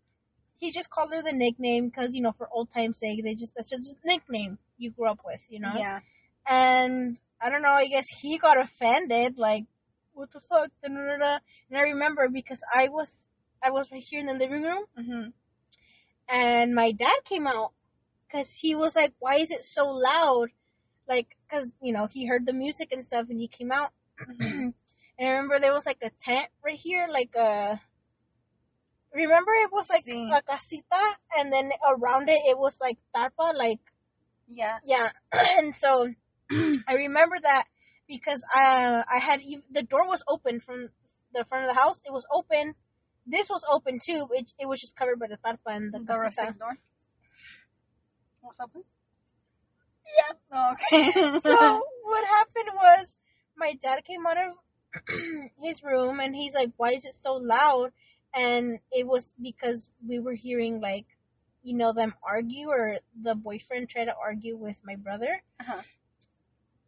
he 0.57 0.71
just 0.71 0.89
called 0.89 1.11
her 1.11 1.21
the 1.21 1.33
nickname 1.33 1.89
because 1.89 2.15
you 2.15 2.21
know 2.21 2.31
for 2.31 2.47
old 2.51 2.69
time's 2.71 2.99
sake 2.99 3.23
they 3.23 3.35
just 3.35 3.53
that's 3.55 3.69
just 3.69 3.95
a 4.03 4.07
nickname 4.07 4.57
you 4.77 4.91
grew 4.91 5.09
up 5.09 5.19
with, 5.25 5.43
you 5.49 5.59
know. 5.59 5.73
Yeah. 5.75 5.99
And 6.47 7.19
I 7.41 7.49
don't 7.49 7.61
know. 7.61 7.73
I 7.73 7.87
guess 7.87 8.07
he 8.07 8.37
got 8.37 8.59
offended, 8.59 9.37
like 9.37 9.65
what 10.13 10.31
the 10.31 10.39
fuck, 10.39 10.69
da, 10.81 10.89
da, 10.89 10.95
da, 10.95 11.17
da. 11.17 11.37
and 11.69 11.77
I 11.77 11.83
remember 11.83 12.29
because 12.29 12.63
I 12.73 12.87
was 12.89 13.27
I 13.63 13.71
was 13.71 13.91
right 13.91 14.01
here 14.01 14.19
in 14.19 14.27
the 14.27 14.33
living 14.33 14.63
room 14.63 14.85
Mm-hmm. 14.97 15.29
and 16.29 16.75
my 16.75 16.91
dad 16.91 17.19
came 17.25 17.47
out 17.47 17.71
because 18.27 18.53
he 18.53 18.75
was 18.75 18.95
like, 18.95 19.13
"Why 19.19 19.35
is 19.35 19.51
it 19.51 19.63
so 19.63 19.91
loud?" 19.91 20.49
Like, 21.07 21.35
because 21.47 21.71
you 21.81 21.93
know 21.93 22.07
he 22.07 22.25
heard 22.25 22.45
the 22.45 22.53
music 22.53 22.91
and 22.91 23.03
stuff, 23.03 23.27
and 23.29 23.39
he 23.39 23.47
came 23.47 23.71
out. 23.71 23.91
and 25.17 25.27
I 25.27 25.31
remember 25.31 25.59
there 25.59 25.73
was 25.73 25.85
like 25.85 26.01
a 26.01 26.09
tent 26.09 26.47
right 26.63 26.77
here, 26.77 27.07
like 27.11 27.35
a. 27.35 27.79
Remember, 29.13 29.51
it 29.53 29.71
was 29.71 29.89
like 29.89 30.03
Sí. 30.03 30.27
a 30.35 30.41
casita, 30.41 31.17
and 31.37 31.51
then 31.53 31.71
around 31.87 32.27
it, 32.29 32.41
it 32.47 32.57
was 32.57 32.79
like 32.81 32.97
tarpa, 33.15 33.53
like 33.55 33.79
Yeah. 34.47 34.79
yeah. 34.83 35.11
and 35.31 35.73
so 35.73 36.13
I 36.51 36.93
remember 36.95 37.37
that 37.41 37.65
because 38.07 38.43
I 38.53 39.03
I 39.09 39.19
had 39.19 39.41
the 39.71 39.83
door 39.83 40.05
was 40.07 40.23
open 40.27 40.59
from 40.59 40.89
the 41.33 41.45
front 41.45 41.65
of 41.65 41.73
the 41.75 41.79
house. 41.81 42.01
It 42.05 42.11
was 42.11 42.25
open. 42.31 42.75
This 43.25 43.49
was 43.49 43.63
open 43.71 43.99
too. 44.03 44.27
It 44.31 44.51
it 44.59 44.67
was 44.67 44.81
just 44.81 44.95
covered 44.97 45.19
by 45.19 45.27
the 45.27 45.37
tarpa 45.37 45.71
and 45.75 45.93
the, 45.93 45.99
The 45.99 46.05
casita. 46.13 46.53
door. 46.59 46.77
What's 48.41 48.59
up? 48.59 48.71
Yeah. 48.75 50.35
Oh, 50.51 50.73
okay. 50.73 51.11
so 51.39 51.83
what 52.03 52.25
happened 52.27 52.69
was 52.75 53.15
my 53.57 53.73
dad 53.81 54.03
came 54.03 54.25
out 54.27 54.37
of 54.37 54.53
his 55.57 55.83
room 55.83 56.19
and 56.19 56.35
he's 56.35 56.53
like, 56.55 56.71
"Why 56.77 56.91
is 56.91 57.05
it 57.05 57.13
so 57.13 57.35
loud?" 57.35 57.91
And 58.33 58.79
it 58.91 59.07
was 59.07 59.33
because 59.41 59.89
we 60.05 60.19
were 60.19 60.33
hearing 60.33 60.81
like, 60.81 61.05
you 61.63 61.75
know, 61.75 61.93
them 61.93 62.13
argue 62.23 62.69
or 62.69 62.99
the 63.19 63.35
boyfriend 63.35 63.89
try 63.89 64.05
to 64.05 64.15
argue 64.15 64.57
with 64.57 64.81
my 64.83 64.95
brother, 64.95 65.41
Uh-huh. 65.61 65.81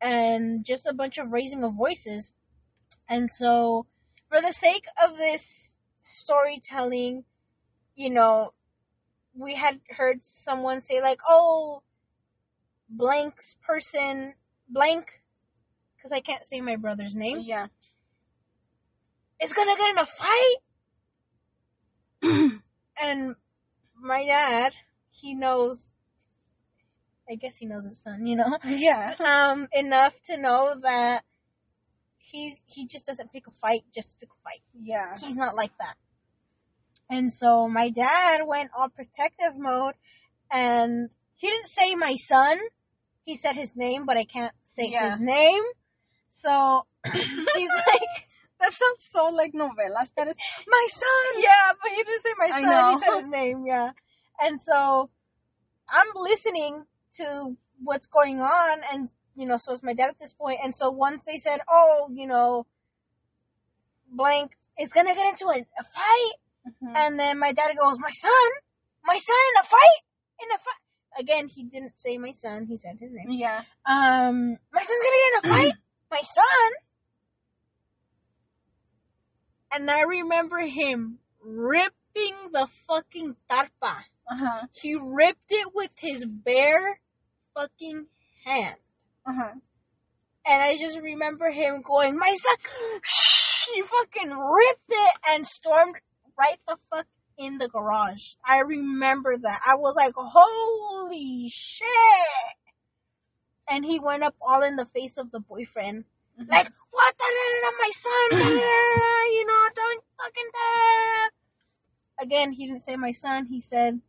and 0.02 0.66
just 0.66 0.86
a 0.86 0.94
bunch 0.94 1.18
of 1.18 1.32
raising 1.32 1.64
of 1.64 1.74
voices. 1.74 2.34
And 3.10 3.32
so, 3.32 3.88
for 4.30 4.42
the 4.42 4.54
sake 4.54 4.86
of 5.04 5.18
this 5.18 5.78
storytelling, 6.02 7.26
you 7.96 8.10
know, 8.10 8.54
we 9.34 9.56
had 9.56 9.82
heard 9.92 10.24
someone 10.24 10.82
say 10.82 11.02
like, 11.02 11.20
"Oh." 11.28 11.84
blank's 12.90 13.56
person 13.66 14.34
blank 14.70 15.22
because 15.96 16.12
I 16.12 16.20
can't 16.20 16.46
say 16.46 16.62
my 16.62 16.76
brother's 16.76 17.16
name 17.16 17.40
yeah. 17.44 17.68
Is 19.42 19.54
gonna 19.54 19.76
get 19.78 19.90
in 19.92 19.98
a 19.98 20.06
fight 20.06 20.58
and 23.04 23.36
my 23.96 24.26
dad, 24.26 24.74
he 25.10 25.34
knows. 25.34 25.92
I 27.30 27.36
guess 27.36 27.58
he 27.58 27.66
knows 27.66 27.84
his 27.84 28.02
son, 28.02 28.26
you 28.26 28.38
know, 28.38 28.58
yeah. 28.66 29.14
um, 29.20 29.68
enough 29.74 30.22
to 30.24 30.38
know 30.38 30.76
that 30.82 31.26
he's 32.18 32.62
he 32.68 32.86
just 32.88 33.06
doesn't 33.06 33.34
pick 33.34 33.48
a 33.48 33.52
fight 33.52 33.82
just 33.94 34.12
to 34.12 34.16
pick 34.18 34.30
a 34.30 34.42
fight. 34.44 34.62
Yeah. 34.74 35.18
He's 35.20 35.36
not 35.36 35.56
like 35.56 35.78
that. 35.80 35.96
And 37.10 37.32
so 37.32 37.68
my 37.68 37.90
dad 37.90 38.42
went 38.46 38.72
all 38.78 38.90
protective 38.90 39.58
mode 39.58 39.96
and 40.52 41.10
he 41.36 41.48
didn't 41.48 41.68
say 41.68 41.96
my 41.96 42.16
son. 42.16 42.60
He 43.24 43.36
said 43.36 43.56
his 43.56 43.76
name, 43.76 44.06
but 44.06 44.16
I 44.18 44.24
can't 44.24 44.54
say 44.64 44.90
Yeah. 44.90 45.12
his 45.12 45.20
name. 45.20 45.64
So 46.30 46.86
he's 47.14 47.72
like, 47.88 48.27
That 48.60 48.74
sounds 48.74 49.08
so 49.12 49.28
like 49.30 49.54
novelas. 49.54 50.12
That 50.18 50.28
is 50.28 50.36
my 50.68 50.88
son. 50.90 51.42
yeah, 51.42 51.74
but 51.82 51.92
he 51.92 51.98
didn't 52.04 52.22
say 52.22 52.30
my 52.38 52.50
I 52.54 52.62
son. 52.62 52.70
know. 52.70 52.92
He 52.92 53.00
said 53.00 53.16
his 53.16 53.28
name, 53.30 53.66
yeah. 53.68 53.92
And 54.42 54.60
so 54.60 55.10
I'm 55.90 56.08
listening 56.16 56.86
to 57.18 57.56
what's 57.84 58.08
going 58.08 58.40
on 58.42 58.80
and 58.94 59.10
you 59.36 59.46
know, 59.46 59.58
so 59.58 59.72
is 59.74 59.84
my 59.84 59.94
dad 59.94 60.10
at 60.10 60.20
this 60.20 60.34
point. 60.34 60.60
And 60.64 60.74
so 60.74 60.90
once 60.90 61.24
they 61.24 61.38
said, 61.38 61.60
oh, 61.70 62.10
you 62.12 62.26
know, 62.26 62.66
blank 64.12 64.58
is 64.80 64.92
gonna 64.92 65.14
get 65.14 65.28
into 65.28 65.46
a, 65.46 65.60
a 65.60 65.84
fight, 65.84 66.34
Mhm. 66.68 66.96
and 66.98 67.20
then 67.20 67.38
my 67.40 67.52
dad 67.54 67.70
goes, 67.82 68.00
my 68.00 68.10
son, 68.10 68.50
my 69.06 69.18
son 69.18 69.36
in 69.52 69.62
a 69.62 69.66
fight, 69.66 70.02
in 70.42 70.48
a 70.56 70.58
fight. 70.58 71.20
Again, 71.20 71.48
he 71.48 71.64
didn't 71.64 72.00
say 72.00 72.18
my 72.18 72.32
son. 72.32 72.66
He 72.66 72.78
said 72.78 72.98
his 73.00 73.12
name. 73.12 73.30
Yeah. 73.32 73.62
Um, 73.86 74.58
my 74.74 74.82
son's 74.84 75.02
gonna 75.04 75.18
get 75.24 75.34
in 75.34 75.40
a 75.40 75.56
fight. 75.56 75.74
my 76.12 76.22
son. 76.22 76.72
And 79.74 79.90
I 79.90 80.02
remember 80.04 80.60
him 80.60 81.20
ripping 81.42 82.36
the 82.52 82.68
fucking 82.88 83.36
tarpa. 83.50 84.04
Uh 84.30 84.36
huh. 84.36 84.68
He 84.74 84.96
ripped 84.96 85.52
it 85.52 85.68
with 85.74 85.92
his 85.98 86.26
bare 86.26 87.00
fucking 87.56 88.08
hand. 88.46 88.76
Uh 89.26 89.34
huh. 89.34 89.54
And 90.46 90.64
I 90.64 90.78
just 90.78 91.00
remember 91.00 91.52
him 91.52 91.82
going, 91.82 92.18
my 92.18 92.34
son, 92.36 93.02
he 93.76 93.82
fucking 93.82 94.30
ripped 94.32 94.90
it 94.90 95.18
and 95.30 95.46
stormed 95.46 95.96
right 96.40 96.58
the 96.68 96.78
fuck 96.90 97.08
in 97.38 97.58
the 97.58 97.68
garage. 97.68 98.36
I 98.46 98.60
remember 98.60 99.38
that. 99.38 99.60
I 99.68 99.76
was 99.76 99.96
like, 99.96 100.14
holy 100.16 101.50
shit. 101.50 101.88
And 103.70 103.86
he 103.86 104.00
went 104.00 104.24
up 104.24 104.36
all 104.42 104.64
in 104.64 104.78
the 104.78 104.86
face 104.86 105.18
of 105.18 105.32
the 105.32 105.42
boyfriend. 105.42 106.06
Mm-hmm. 106.40 106.52
Like, 106.52 106.72
what? 106.92 107.16
My 107.80 107.90
son, 107.92 108.40
you 108.42 109.46
know, 109.46 109.68
don't 109.76 110.04
fucking. 110.20 110.50
Again, 112.20 112.52
he 112.52 112.66
didn't 112.68 112.82
say 112.82 112.96
my 112.96 113.12
son. 113.12 113.46
He 113.46 113.60
said 113.60 114.02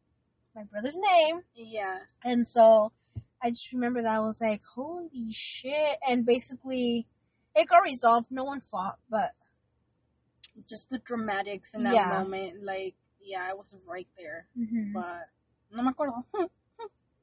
my 0.55 0.63
brother's 0.65 0.97
name. 0.97 1.43
yeah. 1.55 1.99
And 2.25 2.47
so 2.47 2.93
I 3.43 3.51
just 3.51 3.73
remember 3.73 4.03
that 4.03 4.17
I 4.17 4.21
was 4.21 4.41
like, 4.41 4.63
holy 4.75 5.31
shit. 5.31 5.99
And 6.09 6.25
basically, 6.27 7.07
it 7.55 7.69
got 7.69 7.83
resolved. 7.83 8.31
No 8.31 8.45
one 8.45 8.61
fought, 8.61 8.99
but 9.11 9.33
Just 10.69 10.91
the 10.91 10.99
dramatics 10.99 11.75
in 11.75 11.85
that 11.85 11.95
Yeah. 11.95 12.19
moment. 12.19 12.65
Like, 12.65 12.95
yeah, 13.21 13.47
I 13.49 13.55
was 13.55 13.77
right 13.87 14.09
there. 14.19 14.47
Mm-hmm. 14.59 14.93
But 14.93 15.29
no 15.71 15.83
me 15.83 15.91
acuerdo. 15.93 16.25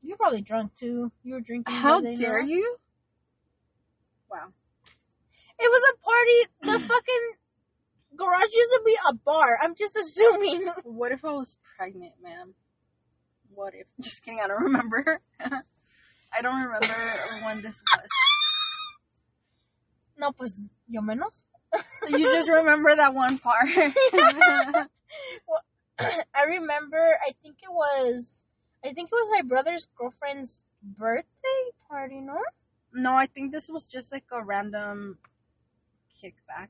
you're 0.01 0.17
probably 0.17 0.41
drunk 0.41 0.73
too. 0.75 1.11
You 1.23 1.33
were 1.33 1.41
drinking. 1.41 1.75
How 1.75 1.99
dare 1.99 2.41
you? 2.41 2.77
Wow. 4.29 4.53
It 5.59 5.69
was 5.69 5.83
a 5.91 5.97
party. 6.03 6.39
The 6.79 6.87
fucking 6.87 7.31
garage 8.15 8.53
used 8.53 8.71
to 8.71 8.81
be 8.85 8.95
a 9.09 9.13
bar. 9.13 9.57
I'm 9.61 9.75
just 9.75 9.95
assuming. 9.95 10.69
What 10.83 11.11
if 11.11 11.23
I 11.25 11.31
was 11.31 11.57
pregnant, 11.77 12.13
ma'am? 12.21 12.53
What 13.53 13.73
if? 13.73 13.87
Just 14.01 14.23
kidding. 14.23 14.39
I 14.43 14.47
don't 14.47 14.63
remember. 14.63 15.21
I 15.39 16.41
don't 16.41 16.61
remember 16.61 16.93
when 17.45 17.61
this 17.61 17.81
was. 17.95 18.09
No, 20.17 20.31
pues, 20.31 20.61
yo 20.89 21.01
menos. 21.01 21.45
You 22.09 22.25
just 22.31 22.49
remember 22.49 22.95
that 22.95 23.13
one 23.13 23.37
part. 23.37 23.67
I 25.99 26.43
remember, 26.47 27.17
I 27.25 27.31
think 27.41 27.57
it 27.63 27.71
was, 27.71 28.45
I 28.83 28.93
think 28.93 29.09
it 29.11 29.15
was 29.15 29.29
my 29.31 29.41
brother's 29.41 29.87
girlfriend's 29.97 30.63
birthday 30.81 31.71
party, 31.89 32.21
no? 32.21 32.37
no, 32.95 33.13
I 33.13 33.25
think 33.27 33.51
this 33.51 33.69
was 33.69 33.87
just 33.87 34.11
like 34.11 34.23
a 34.31 34.43
random 34.43 35.17
kickback. 36.13 36.69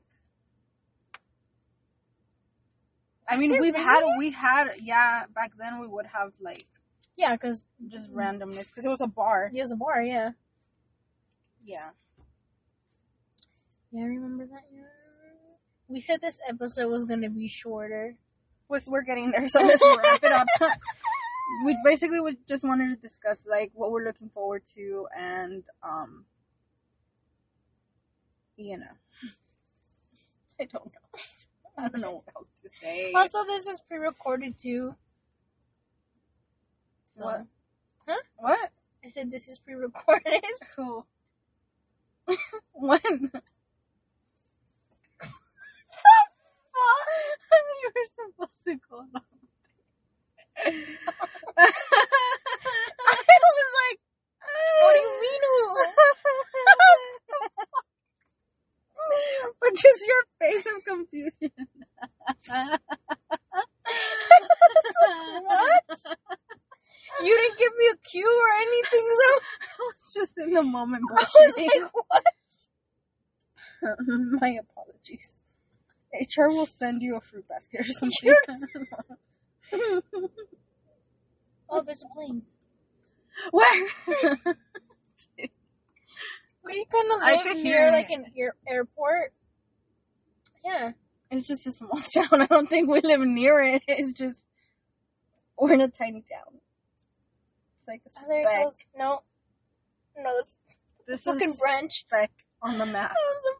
I 3.28 3.36
mean, 3.36 3.56
we've 3.60 3.74
had, 3.74 4.02
we 4.18 4.30
had, 4.30 4.68
yeah, 4.80 5.24
back 5.34 5.52
then 5.58 5.80
we 5.80 5.88
would 5.88 6.06
have 6.06 6.32
like 6.40 6.66
Yeah, 7.16 7.32
because 7.32 7.66
just 7.88 8.12
randomness 8.12 8.66
because 8.68 8.84
it 8.84 8.88
was 8.88 9.00
a 9.00 9.08
bar. 9.08 9.50
he 9.52 9.60
was 9.60 9.72
a 9.72 9.76
bar, 9.76 10.00
yeah. 10.02 10.30
Yeah. 11.64 11.90
Yeah, 13.90 14.02
I 14.02 14.06
remember 14.06 14.46
that, 14.46 14.64
yeah. 14.72 14.82
We 15.88 16.00
said 16.00 16.20
this 16.20 16.38
episode 16.48 16.90
was 16.90 17.04
gonna 17.04 17.30
be 17.30 17.48
shorter. 17.48 18.16
Was 18.68 18.86
we're 18.88 19.02
getting 19.02 19.30
there, 19.30 19.48
so 19.48 19.60
let's 19.60 19.82
wrap 19.82 20.22
it 20.22 20.32
up. 20.32 20.48
we 21.64 21.76
basically 21.84 22.20
we 22.20 22.36
just 22.48 22.64
wanted 22.64 22.90
to 22.90 22.96
discuss 22.96 23.46
like 23.48 23.70
what 23.74 23.92
we're 23.92 24.04
looking 24.04 24.28
forward 24.30 24.62
to 24.74 25.06
and 25.16 25.62
um 25.82 26.24
you 28.56 28.78
know. 28.78 28.86
I 30.60 30.64
don't 30.64 30.86
know. 30.86 31.20
I 31.78 31.88
don't 31.88 32.00
know 32.00 32.12
what 32.12 32.24
else 32.36 32.50
to 32.62 32.70
say. 32.80 33.12
Also, 33.12 33.44
this 33.44 33.66
is 33.66 33.80
pre-recorded 33.80 34.58
too. 34.58 34.94
So, 37.04 37.24
What? 37.24 37.46
Huh? 38.06 38.16
What? 38.36 38.70
I 39.04 39.08
said 39.08 39.30
this 39.30 39.48
is 39.48 39.58
pre-recorded. 39.58 40.44
Who? 40.76 41.04
when? 42.72 43.00
you 47.82 47.90
were 47.94 48.06
supposed 48.06 48.64
to 48.64 48.74
go 48.90 48.98
on. 48.98 49.10
I 51.58 51.62
was 53.18 53.72
like, 53.82 53.98
oh, 54.42 54.82
what 54.82 54.92
do 54.94 55.00
you 55.00 55.12
mean 55.20 55.42
who? 55.44 55.58
but 59.60 59.72
just 59.74 60.05
your 60.16 60.26
face 60.40 60.66
of 60.66 60.84
confusion. 60.84 61.50
What? 65.42 65.84
You 67.22 67.36
didn't 67.38 67.58
give 67.58 67.72
me 67.78 67.86
a 67.92 67.96
cue 68.08 68.26
or 68.26 68.50
anything, 68.60 69.08
so 69.18 69.28
I 69.62 69.78
was 69.78 70.12
just 70.14 70.38
in 70.38 70.50
the 70.52 70.62
moment 70.62 71.04
I 71.10 71.14
was 71.22 71.54
like, 71.58 71.92
what? 71.92 72.24
My 74.40 74.58
apologies. 74.60 75.34
HR 76.12 76.48
will 76.48 76.66
send 76.66 77.02
you 77.02 77.16
a 77.16 77.20
fruit 77.20 77.46
basket 77.48 77.80
or 77.80 77.84
something. 77.84 78.34
Oh, 81.68 81.82
there's 81.82 82.00
a 82.04 82.08
plane. 82.14 82.42
Where? 83.50 83.88
We 86.64 86.84
kind 86.84 87.12
of 87.12 87.20
I 87.22 87.32
live 87.34 87.42
could 87.42 87.56
near 87.56 87.82
hear 87.82 87.92
like 87.92 88.10
it. 88.10 88.18
an 88.18 88.24
air- 88.38 88.54
airport. 88.68 89.32
Yeah. 90.66 90.90
it's 91.30 91.46
just 91.46 91.66
a 91.66 91.72
small 91.72 91.98
town. 92.14 92.42
I 92.42 92.46
don't 92.46 92.68
think 92.68 92.90
we 92.90 93.00
live 93.00 93.20
near 93.20 93.60
it. 93.60 93.82
It's 93.86 94.12
just 94.18 94.44
we're 95.58 95.72
in 95.74 95.80
a 95.80 95.88
tiny 95.88 96.22
town. 96.22 96.60
It's 97.76 97.86
like 97.88 98.02
a 98.06 98.10
Oh, 98.18 98.24
there 98.28 98.40
it 98.40 98.64
goes. 98.64 98.78
No. 98.96 99.22
No, 100.18 100.36
that's 100.36 100.58
This 101.06 101.22
fucking 101.22 101.50
is 101.50 101.56
branch. 101.60 101.92
speck 102.00 102.32
on 102.62 102.78
the 102.78 102.86
map. 102.86 103.12
That 103.16 103.26
was 103.32 103.44
a 103.52 103.54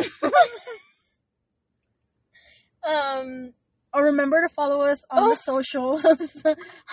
fucking 0.00 0.30
branch. 0.30 0.32
um, 2.88 3.52
Oh, 3.98 4.02
remember 4.02 4.42
to 4.46 4.52
follow 4.52 4.82
us 4.82 5.02
on 5.10 5.22
Oh. 5.22 5.30
the 5.30 5.36
socials 5.36 6.04
on 6.04 6.18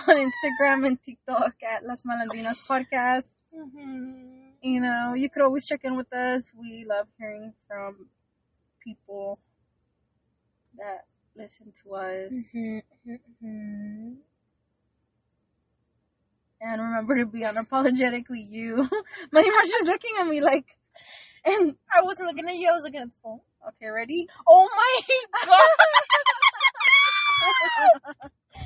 Instagram 0.08 0.88
and 0.88 0.98
TikTok 1.04 1.56
at 1.62 1.84
Las 1.86 2.04
Malandrinas 2.04 2.66
Podcast. 2.66 3.28
mhm. 3.54 4.52
You 4.62 4.80
know, 4.80 5.14
you 5.14 5.30
could 5.30 5.44
always 5.44 5.66
check 5.66 5.82
in 5.84 5.98
with 5.98 6.14
us. 6.14 6.54
We 6.58 6.86
love 6.88 7.08
hearing 7.20 7.54
from 7.68 8.08
people 8.84 9.40
that 10.78 11.06
listen 11.36 11.72
to 11.84 11.94
us. 11.96 12.52
Mhm, 12.56 12.82
mhm. 13.08 14.16
And 16.62 16.82
remember 16.82 17.18
to 17.18 17.26
be 17.26 17.42
unapologetically 17.42 18.48
you. 18.50 18.76
Money 19.32 19.50
Marsha's 19.52 19.86
looking 19.88 20.12
at 20.20 20.28
me 20.28 20.42
like, 20.42 20.78
and 21.46 21.76
I 21.96 22.02
wasn't 22.02 22.30
looking 22.30 22.48
at 22.48 22.56
you, 22.56 22.70
I 22.70 22.74
was 22.74 22.84
looking 22.84 23.02
at 23.02 23.10
the 23.10 23.16
phone. 23.22 23.42
okay, 23.68 23.90
ready? 23.90 24.28
Oh 24.48 24.68
my 24.76 25.02
god! 25.46 25.68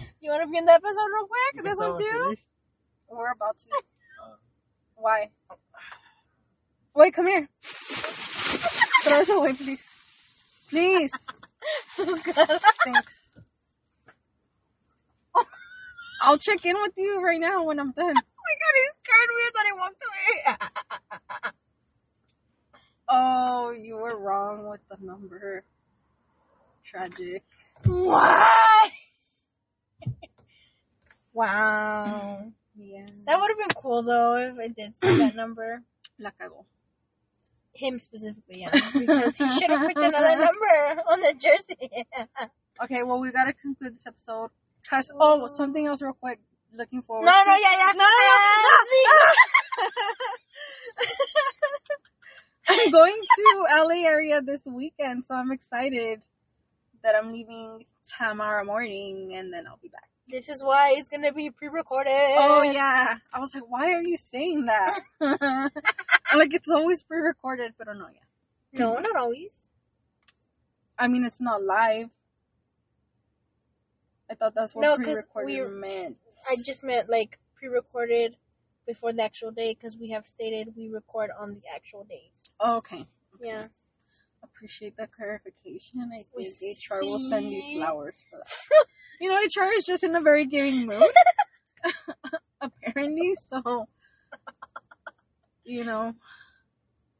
you 0.21 0.29
want 0.29 0.43
to 0.43 0.47
begin 0.47 0.65
the 0.65 0.73
episode 0.73 1.09
real 1.13 1.27
quick? 1.27 1.63
This 1.63 1.79
one 1.79 1.97
too? 1.97 2.35
We're 3.09 3.31
about 3.31 3.57
to. 3.57 3.69
Why? 4.95 5.29
Wait, 6.95 7.13
come 7.13 7.27
here. 7.27 7.47
Throw 7.61 9.19
this 9.19 9.29
away, 9.29 9.53
please. 9.53 9.87
Please. 10.69 11.13
Oh 11.99 12.19
god. 12.23 12.59
Thanks. 12.83 13.31
I'll 16.21 16.37
check 16.37 16.65
in 16.65 16.75
with 16.81 16.93
you 16.97 17.21
right 17.23 17.39
now 17.39 17.63
when 17.63 17.79
I'm 17.79 17.91
done. 17.91 18.05
Oh 18.05 18.43
my 18.47 18.55
god, 18.61 18.75
he 18.75 18.87
scared 19.03 19.29
me. 19.35 19.43
I 19.43 19.49
thought 19.53 19.65
he 19.65 19.73
walked 19.73 20.03
away. 20.07 21.51
Oh, 23.09 23.71
you 23.71 23.95
were 23.95 24.19
wrong 24.19 24.67
with 24.67 24.81
the 24.89 24.97
number. 25.05 25.63
Tragic. 26.83 27.43
Why? 27.85 28.91
wow. 31.33 32.51
Yeah. 32.79 33.07
That 33.25 33.39
would 33.39 33.49
have 33.49 33.57
been 33.57 33.73
cool 33.81 34.03
though 34.03 34.35
if 34.35 34.59
I 34.59 34.67
did 34.67 34.95
see 34.95 35.17
that 35.17 35.35
number. 35.35 35.81
La 36.19 36.29
cagó. 36.39 36.63
Him 37.77 37.99
specifically, 37.99 38.61
yeah. 38.61 38.71
Because 38.71 39.37
he 39.37 39.47
should 39.59 39.69
have 39.69 39.87
picked 39.87 39.99
another 39.99 40.35
number 40.45 41.01
on 41.09 41.21
the 41.21 41.33
jersey. 41.39 42.03
Okay, 42.83 43.01
well, 43.01 43.19
we 43.19 43.31
gotta 43.31 43.53
conclude 43.53 43.93
this 43.93 44.05
episode. 44.05 44.51
Cause, 44.87 45.09
oh. 45.11 45.41
oh, 45.41 45.47
something 45.47 45.87
else 45.87 45.99
real 45.99 46.13
quick. 46.13 46.39
Looking 46.71 47.01
forward 47.01 47.25
no, 47.25 47.31
to. 47.31 47.49
no, 47.49 47.55
yeah, 47.55 47.75
yeah. 47.75 47.91
No, 47.95 48.03
no, 48.03 48.09
I'm 52.69 52.91
going 52.91 53.19
to 53.35 53.65
LA 53.83 54.07
area 54.07 54.41
this 54.43 54.61
weekend, 54.65 55.25
so 55.25 55.33
I'm 55.33 55.51
excited 55.51 56.21
that 57.03 57.15
I'm 57.15 57.31
leaving 57.31 57.85
tomorrow 58.17 58.63
morning 58.63 59.33
and 59.35 59.51
then 59.51 59.65
I'll 59.65 59.79
be 59.81 59.87
back. 59.87 60.09
This 60.29 60.49
is 60.49 60.61
why 60.63 60.95
it's 60.97 61.07
gonna 61.09 61.31
be 61.31 61.49
pre-recorded. 61.51 62.11
Oh 62.11 62.61
yeah. 62.61 63.17
I 63.33 63.39
was 63.39 63.53
like, 63.55 63.63
why 63.69 63.93
are 63.93 64.01
you 64.01 64.17
saying 64.17 64.65
that? 64.65 64.99
I'm 65.21 65.69
like, 66.39 66.53
it's 66.53 66.67
always 66.69 67.03
pre-recorded, 67.03 67.73
but 67.77 67.87
no, 67.87 68.07
yeah. 68.13 68.19
No, 68.79 68.99
not 68.99 69.15
always. 69.15 69.67
I 70.99 71.07
mean, 71.07 71.23
it's 71.23 71.39
not 71.39 71.63
live. 71.63 72.09
I 74.29 74.35
thought 74.35 74.53
that's 74.55 74.75
what 74.75 74.81
No, 74.81 74.97
pre-recorded 74.97 75.47
we- 75.47 75.79
meant. 75.79 76.17
I 76.49 76.57
just 76.57 76.83
meant 76.83 77.09
like 77.09 77.39
pre-recorded 77.55 78.35
before 78.85 79.13
the 79.13 79.23
actual 79.23 79.51
day 79.51 79.73
because 79.73 79.95
we 79.97 80.09
have 80.09 80.25
stated 80.27 80.73
we 80.75 80.89
record 80.89 81.29
on 81.39 81.61
the 81.61 81.73
actual 81.73 82.03
days. 82.03 82.43
okay. 82.63 83.05
Yeah. 83.41 83.67
Appreciate 84.53 84.97
that 84.97 85.11
clarification. 85.11 86.09
I 86.13 86.23
We 86.35 86.45
think 86.45 86.77
HR 86.89 87.03
will 87.03 87.19
send 87.19 87.51
you 87.51 87.61
flowers 87.77 88.25
for 88.29 88.39
that. 88.39 88.85
you 89.21 89.29
know, 89.29 89.35
HR 89.35 89.69
is 89.75 89.85
just 89.85 90.03
in 90.03 90.15
a 90.15 90.21
very 90.21 90.45
giving 90.45 90.87
mood. 90.87 91.03
apparently, 92.61 93.35
so 93.35 93.87
you 95.63 95.83
know, 95.83 96.13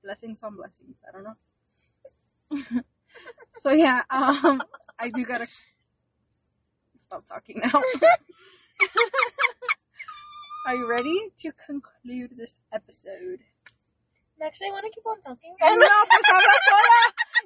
blessings 0.04 0.42
on 0.44 0.56
blessings. 0.56 0.98
I 1.08 1.12
don't 1.12 1.24
know. 1.24 2.82
so 3.54 3.72
yeah, 3.72 4.04
um, 4.10 4.62
I 5.00 5.10
do 5.10 5.26
gotta 5.26 5.48
stop 6.96 7.26
talking 7.28 7.62
now. 7.64 7.82
Are 10.66 10.76
you 10.76 10.90
ready 10.90 11.30
to 11.40 11.52
conclude 11.66 12.32
this 12.36 12.60
episode? 12.74 13.40
Actually, 14.42 14.68
I 14.68 14.72
want 14.72 14.86
to 14.86 14.92
keep 14.92 15.06
on 15.06 15.22
talking. 15.22 15.56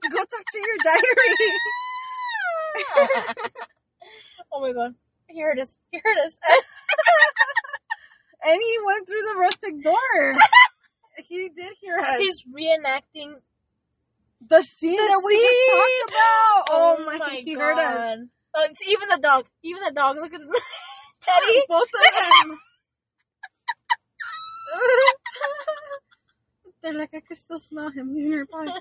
Go 0.09 0.17
talk 0.17 0.45
to 0.51 0.59
your 0.59 0.77
diary. 0.83 1.35
oh 4.53 4.61
my 4.61 4.73
god. 4.73 4.95
Here 5.27 5.51
it 5.51 5.59
is. 5.59 5.77
Here 5.91 6.01
it 6.03 6.25
is. 6.25 6.39
And 8.43 8.59
he 8.59 8.77
went 8.85 9.07
through 9.07 9.21
the 9.21 9.39
rustic 9.39 9.83
door. 9.83 10.33
he 11.27 11.49
did 11.49 11.73
hear 11.79 11.97
us. 11.99 12.17
He's 12.17 12.43
reenacting 12.43 13.35
the 14.47 14.61
scene 14.63 14.97
the 14.97 15.03
that 15.03 15.21
we 15.23 15.35
just 15.37 15.59
talked 15.69 16.09
about. 16.09 16.63
Oh, 16.71 16.97
oh 16.97 17.05
my, 17.05 17.17
god, 17.19 17.31
he 17.31 17.53
heard 17.53 17.77
us. 17.77 17.97
god. 17.97 18.17
Oh, 18.55 18.67
it's 18.69 18.81
even 18.87 19.09
the 19.09 19.19
dog. 19.21 19.45
Even 19.63 19.83
the 19.83 19.91
dog. 19.91 20.15
Look 20.17 20.33
at 20.33 20.41
Teddy. 21.21 21.61
Both 21.67 21.83
of 21.83 22.49
them. 22.49 22.57
They're 26.81 26.93
like, 26.93 27.13
I 27.13 27.19
can 27.19 27.35
still 27.35 27.59
smell 27.59 27.91
him. 27.91 28.15
He's 28.15 28.27
nearby. 28.27 28.73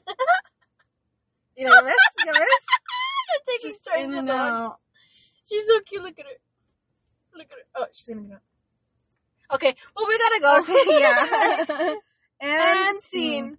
You 1.61 1.67
know, 1.67 1.83
ves? 1.83 1.97
¿Ya 2.25 2.33
ves? 2.33 2.65
They're 3.29 3.55
taking 3.55 3.71
Just 3.71 3.85
turns 3.85 4.15
in 4.17 4.25
dogs. 4.25 4.77
She's 5.49 5.67
so 5.67 5.81
cute. 5.81 6.03
Look 6.03 6.19
at 6.19 6.25
her. 6.25 6.33
Look 7.37 7.47
at 7.47 7.53
her. 7.53 7.65
Oh, 7.77 7.87
she's 7.93 8.09
gonna 8.09 8.35
up. 8.35 8.43
Okay, 9.55 9.75
well 9.97 10.07
we 10.09 10.19
gotta 10.19 10.41
go. 10.41 10.59
Okay, 10.61 11.01
yeah. 11.01 11.95
and, 12.41 12.89
And 12.89 13.03
scene. 13.03 13.59